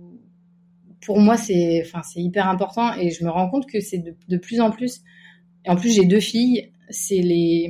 [1.05, 4.37] pour moi, c'est enfin, hyper important et je me rends compte que c'est de, de
[4.37, 5.03] plus en plus.
[5.65, 6.73] Et en plus, j'ai deux filles.
[6.91, 7.69] C'est les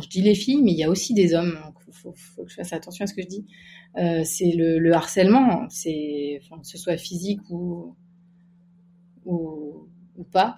[0.00, 1.58] je dis les filles, mais il y a aussi des hommes.
[1.88, 3.46] Il faut, que je fasse attention à ce que je dis.
[3.98, 7.96] Euh, c'est le, le, harcèlement, c'est, enfin, que ce soit physique ou,
[9.24, 9.88] ou,
[10.32, 10.56] pas.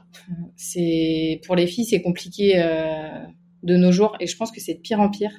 [0.57, 3.25] C'est pour les filles, c'est compliqué euh,
[3.63, 5.33] de nos jours, et je pense que c'est de pire en pire.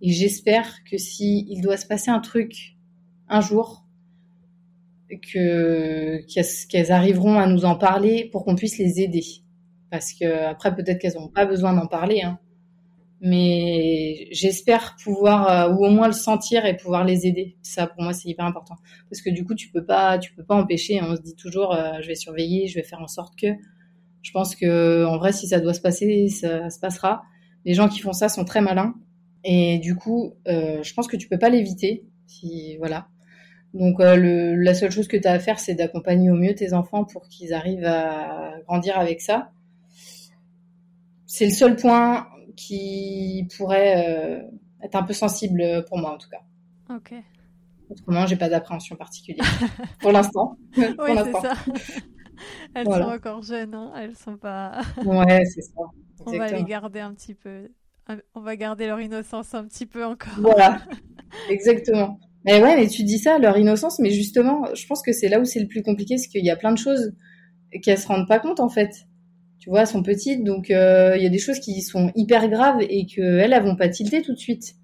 [0.00, 2.76] Et j'espère que si il doit se passer un truc
[3.28, 3.84] un jour,
[5.32, 6.20] que
[6.68, 9.24] qu'elles arriveront à nous en parler pour qu'on puisse les aider.
[9.90, 12.22] Parce que après, peut-être qu'elles n'ont pas besoin d'en parler.
[12.22, 12.38] Hein
[13.26, 17.56] mais j'espère pouvoir euh, ou au moins le sentir et pouvoir les aider.
[17.62, 18.76] Ça pour moi c'est hyper important
[19.08, 21.00] parce que du coup tu peux pas tu peux pas empêcher.
[21.02, 23.46] On se dit toujours euh, je vais surveiller, je vais faire en sorte que.
[24.20, 27.22] Je pense que en vrai si ça doit se passer ça se passera.
[27.64, 28.94] Les gens qui font ça sont très malins
[29.42, 32.04] et du coup euh, je pense que tu peux pas l'éviter.
[32.26, 33.08] Si voilà.
[33.72, 37.04] Donc la seule chose que tu as à faire c'est d'accompagner au mieux tes enfants
[37.04, 39.50] pour qu'ils arrivent à grandir avec ça.
[41.26, 44.42] C'est le seul point qui pourrait euh,
[44.82, 46.42] être un peu sensible pour moi en tout cas.
[46.94, 47.14] Ok.
[47.90, 49.46] Autrement, j'ai pas d'appréhension particulière
[50.00, 50.56] pour l'instant.
[50.76, 51.54] oui, c'est ça.
[52.74, 53.04] Elles voilà.
[53.04, 54.80] sont encore jeunes, hein elles sont pas.
[55.04, 55.82] ouais, c'est ça.
[56.26, 56.34] Exactement.
[56.34, 57.68] On va les garder un petit peu.
[58.34, 60.34] On va garder leur innocence un petit peu encore.
[60.38, 60.82] Voilà,
[61.48, 62.18] exactement.
[62.44, 65.40] Mais ouais, mais tu dis ça, leur innocence, mais justement, je pense que c'est là
[65.40, 67.12] où c'est le plus compliqué, c'est qu'il y a plein de choses
[67.82, 68.90] qu'elles se rendent pas compte en fait
[69.64, 72.50] tu vois, elles sont petites, donc il euh, y a des choses qui sont hyper
[72.50, 74.74] graves et qu'elles, elles vont pas tilter tout de suite.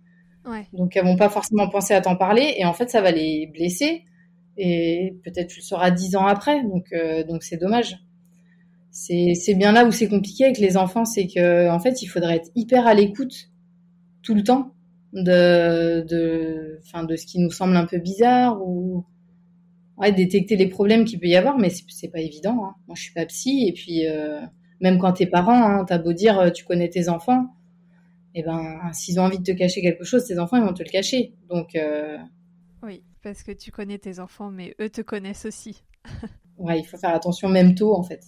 [0.46, 0.66] Ouais.
[0.72, 3.46] Donc elles vont pas forcément penser à t'en parler et en fait ça va les
[3.52, 4.04] blesser
[4.56, 7.98] et peut-être tu le sauras dix ans après, donc euh, donc c'est dommage.
[8.90, 12.36] C'est bien là où c'est compliqué avec les enfants, c'est que en fait il faudrait
[12.36, 13.50] être hyper à l'écoute
[14.22, 14.72] tout le temps
[15.12, 19.04] de de enfin de ce qui nous semble un peu bizarre ou
[19.98, 22.64] ouais détecter les problèmes qu'il peut y avoir, mais c'est pas évident.
[22.64, 22.74] Hein.
[22.86, 24.40] Moi je suis pas psy et puis euh,
[24.80, 27.54] même quand t'es parent, hein, t'as beau dire euh, tu connais tes enfants,
[28.34, 30.74] et eh ben s'ils ont envie de te cacher quelque chose, tes enfants ils vont
[30.74, 31.34] te le cacher.
[31.48, 32.18] Donc euh...
[32.82, 35.82] oui, parce que tu connais tes enfants, mais eux te connaissent aussi.
[36.58, 38.24] ouais, il faut faire attention même tôt en fait.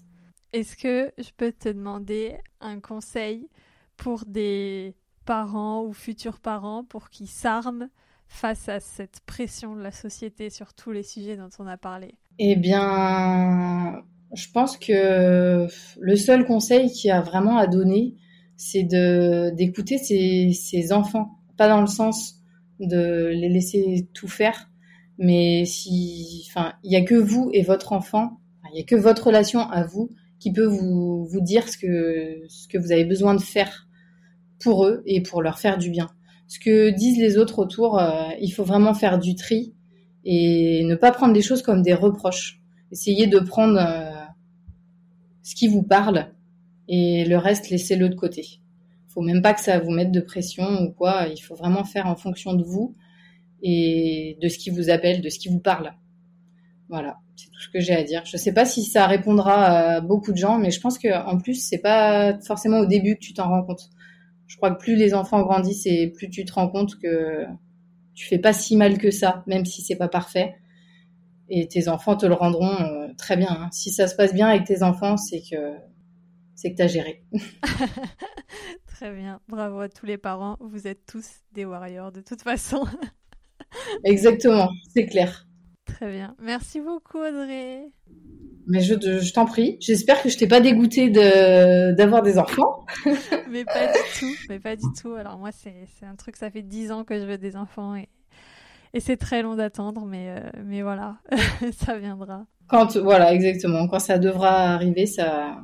[0.53, 3.49] Est-ce que je peux te demander un conseil
[3.97, 4.95] pour des
[5.25, 7.89] parents ou futurs parents pour qu'ils s'arment
[8.27, 12.15] face à cette pression de la société sur tous les sujets dont on a parlé?
[12.39, 14.03] Eh bien,
[14.35, 15.67] je pense que
[16.01, 18.15] le seul conseil qu'il y a vraiment à donner,
[18.57, 22.37] c'est d'écouter ses, ses, enfants, pas dans le sens
[22.81, 24.71] de les laisser tout faire,
[25.19, 28.39] mais si, enfin, il y a que vous et votre enfant,
[28.73, 32.67] il y a que votre relation à vous qui peut vous, dire ce que, ce
[32.67, 33.87] que vous avez besoin de faire
[34.61, 36.09] pour eux et pour leur faire du bien.
[36.49, 39.75] Ce que disent les autres autour, euh, il faut vraiment faire du tri
[40.25, 42.61] et ne pas prendre les choses comme des reproches.
[42.91, 44.12] Essayez de prendre euh,
[45.43, 46.33] ce qui vous parle
[46.89, 48.61] et le reste, laissez-le de côté.
[49.09, 51.27] Faut même pas que ça vous mette de pression ou quoi.
[51.29, 52.95] Il faut vraiment faire en fonction de vous
[53.63, 55.93] et de ce qui vous appelle, de ce qui vous parle.
[56.89, 58.23] Voilà, c'est tout ce que j'ai à dire.
[58.25, 61.39] Je sais pas si ça répondra à beaucoup de gens, mais je pense que en
[61.39, 63.89] plus c'est pas forcément au début que tu t'en rends compte.
[64.47, 67.47] Je crois que plus les enfants grandissent et plus tu te rends compte que
[68.15, 70.57] tu fais pas si mal que ça, même si c'est pas parfait.
[71.49, 73.51] Et tes enfants te le rendront euh, très bien.
[73.51, 73.69] Hein.
[73.73, 75.77] Si ça se passe bien avec tes enfants, c'est que
[76.55, 77.25] c'est que t'as géré.
[78.87, 80.57] très bien, bravo à tous les parents.
[80.61, 82.85] Vous êtes tous des warriors de toute façon.
[84.05, 85.47] Exactement, c'est clair.
[85.87, 86.37] Très bien.
[86.41, 87.91] Merci beaucoup, Audrey.
[88.67, 89.77] Mais je, je t'en prie.
[89.81, 92.87] J'espère que je t'ai pas dégoûté de, d'avoir des enfants.
[93.51, 94.35] mais pas du tout.
[94.49, 95.15] Mais pas du tout.
[95.15, 97.97] Alors moi, c'est, c'est un truc, ça fait dix ans que je veux des enfants
[97.97, 98.09] et,
[98.95, 101.19] et c'est très long d'attendre, mais, euh, mais voilà,
[101.73, 102.47] ça viendra.
[102.67, 103.89] Quand, voilà, exactement.
[103.89, 105.59] Quand ça devra arriver, ça,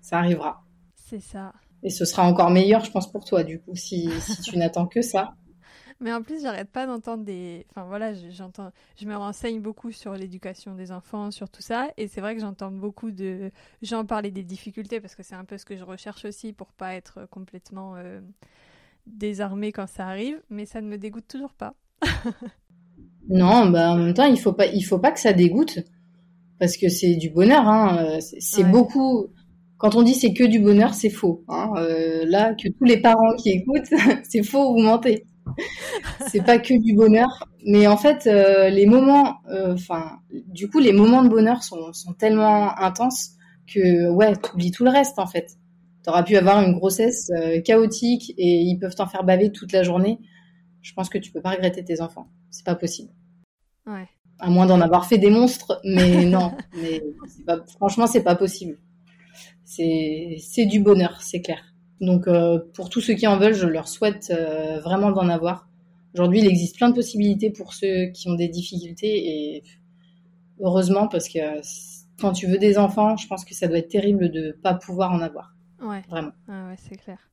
[0.00, 0.64] ça arrivera.
[0.94, 1.52] C'est ça.
[1.82, 4.86] Et ce sera encore meilleur, je pense, pour toi, du coup, si, si tu n'attends
[4.86, 5.34] que ça.
[6.00, 7.66] Mais en plus, j'arrête pas d'entendre des.
[7.70, 12.08] Enfin voilà, j'entends, je me renseigne beaucoup sur l'éducation des enfants, sur tout ça, et
[12.08, 13.50] c'est vrai que j'entends beaucoup de
[13.82, 16.72] gens parler des difficultés parce que c'est un peu ce que je recherche aussi pour
[16.72, 18.20] pas être complètement euh,
[19.06, 21.74] désarmé quand ça arrive, mais ça ne me dégoûte toujours pas.
[23.28, 25.80] non, bah en même temps, il faut pas, il faut pas que ça dégoûte
[26.58, 27.66] parce que c'est du bonheur.
[27.66, 28.18] Hein.
[28.20, 29.26] C'est beaucoup.
[29.78, 31.44] Quand on dit c'est que du bonheur, c'est faux.
[31.48, 31.72] Hein.
[31.76, 33.88] Euh, là, que tous les parents qui écoutent,
[34.28, 35.24] c'est faux, vous mentez
[36.28, 40.78] c'est pas que du bonheur, mais en fait, euh, les moments, euh, enfin, du coup,
[40.78, 43.30] les moments de bonheur sont, sont tellement intenses
[43.72, 45.52] que ouais, t'oublies tout le reste en fait.
[46.02, 49.82] T'auras pu avoir une grossesse euh, chaotique et ils peuvent t'en faire baver toute la
[49.82, 50.18] journée.
[50.82, 52.28] Je pense que tu peux pas regretter tes enfants.
[52.50, 53.10] C'est pas possible.
[53.86, 54.08] Ouais.
[54.38, 56.52] À moins d'en avoir fait des monstres, mais non.
[56.80, 57.02] mais
[57.46, 58.78] pas, franchement, c'est pas possible.
[59.64, 61.74] C'est du bonheur, c'est clair.
[62.00, 65.68] Donc euh, pour tous ceux qui en veulent, je leur souhaite euh, vraiment d'en avoir.
[66.14, 69.62] Aujourd'hui, il existe plein de possibilités pour ceux qui ont des difficultés et
[70.60, 71.38] heureusement parce que
[72.20, 75.12] quand tu veux des enfants, je pense que ça doit être terrible de pas pouvoir
[75.12, 75.54] en avoir.
[75.80, 76.02] Ouais.
[76.08, 76.32] Vraiment.
[76.48, 77.29] Ah ouais, c'est clair.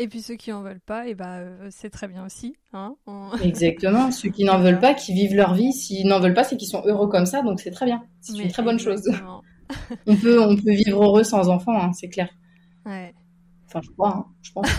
[0.00, 2.56] Et puis ceux qui en veulent pas, et eh ben c'est très bien aussi.
[2.72, 2.94] Hein
[3.42, 4.10] Exactement.
[4.12, 6.68] ceux qui n'en veulent pas, qui vivent leur vie, s'ils n'en veulent pas, c'est qu'ils
[6.68, 8.02] sont heureux comme ça, donc c'est très bien.
[8.20, 9.02] C'est une très bonne chose.
[10.06, 12.28] on peut on peut vivre heureux sans enfants, hein, c'est clair.
[12.86, 13.12] Ouais.
[13.66, 14.68] Enfin, je crois, hein, je pense.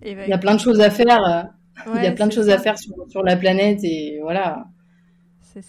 [0.00, 1.24] Ben, il y a plein de choses à faire.
[1.24, 1.42] Euh,
[1.96, 4.68] il y a plein de choses à faire sur, la planète et voilà.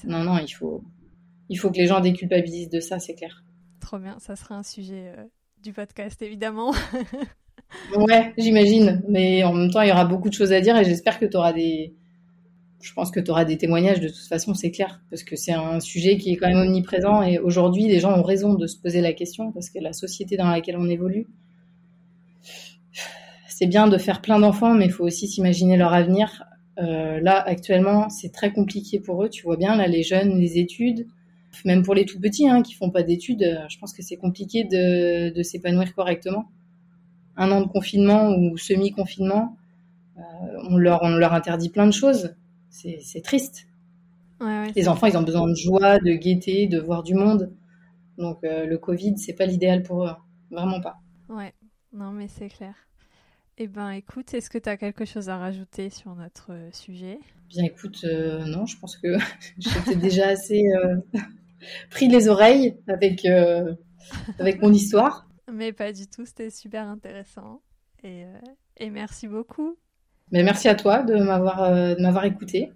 [0.03, 0.83] Non, non, il faut,
[1.49, 3.43] il faut que les gens déculpabilisent de ça, c'est clair.
[3.79, 5.23] Trop bien, ça sera un sujet euh,
[5.63, 6.73] du podcast, évidemment.
[7.95, 9.01] Ouais, j'imagine.
[9.07, 11.25] Mais en même temps, il y aura beaucoup de choses à dire et j'espère que
[11.25, 11.93] tu auras des.
[12.81, 15.01] Je pense que tu auras des témoignages de toute façon, c'est clair.
[15.09, 18.23] Parce que c'est un sujet qui est quand même omniprésent et aujourd'hui, les gens ont
[18.23, 21.27] raison de se poser la question parce que la société dans laquelle on évolue,
[23.47, 26.43] c'est bien de faire plein d'enfants, mais il faut aussi s'imaginer leur avenir.
[26.79, 29.29] Euh, là, actuellement, c'est très compliqué pour eux.
[29.29, 31.07] Tu vois bien, là, les jeunes, les études,
[31.65, 34.17] même pour les tout petits hein, qui font pas d'études, euh, je pense que c'est
[34.17, 36.45] compliqué de, s'épanouir correctement.
[37.37, 39.55] Un an de confinement ou semi-confinement,
[40.17, 40.21] euh,
[40.69, 42.35] on, leur, on leur interdit plein de choses.
[42.69, 43.67] C'est triste.
[44.75, 47.51] les enfants, ils ont besoin de joie, de gaieté, de voir du monde.
[48.17, 50.09] Donc le Covid, c'est pas l'idéal pour eux.
[50.09, 50.17] Hein.
[50.51, 50.97] Vraiment pas.
[51.29, 51.53] Ouais,
[51.93, 52.73] non mais c'est clair.
[53.59, 57.17] Eh ben, écoute, est-ce que tu as quelque chose à rajouter sur notre euh, sujet?
[57.49, 59.17] Bien, écoute, euh, non, je pense que
[59.57, 60.97] j'étais déjà assez euh,
[61.89, 63.25] pris les oreilles avec,
[64.37, 65.26] avec mon histoire.
[65.51, 67.61] Mais pas du tout, c'était super intéressant.
[68.03, 68.25] Et,
[68.77, 69.77] et merci beaucoup.
[70.31, 72.71] Mais merci à toi de m'avoir, de m'avoir écouté.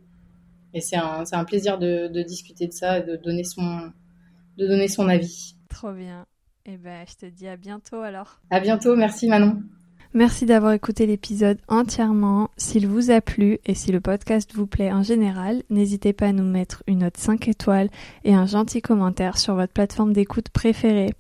[0.74, 3.92] Et c'est un, un, plaisir de, de, discuter de ça et de donner son,
[4.58, 5.56] de donner son avis.
[5.70, 6.26] Trop bien.
[6.66, 8.40] Et eh ben, je te dis à bientôt alors.
[8.52, 9.64] À bientôt, merci Manon.
[10.14, 12.50] Merci d'avoir écouté l'épisode entièrement.
[12.58, 16.34] S'il vous a plu et si le podcast vous plaît en général, n'hésitez pas à
[16.34, 17.90] nous mettre une note 5 étoiles
[18.26, 21.14] et un gentil commentaire sur votre plateforme d'écoute préférée.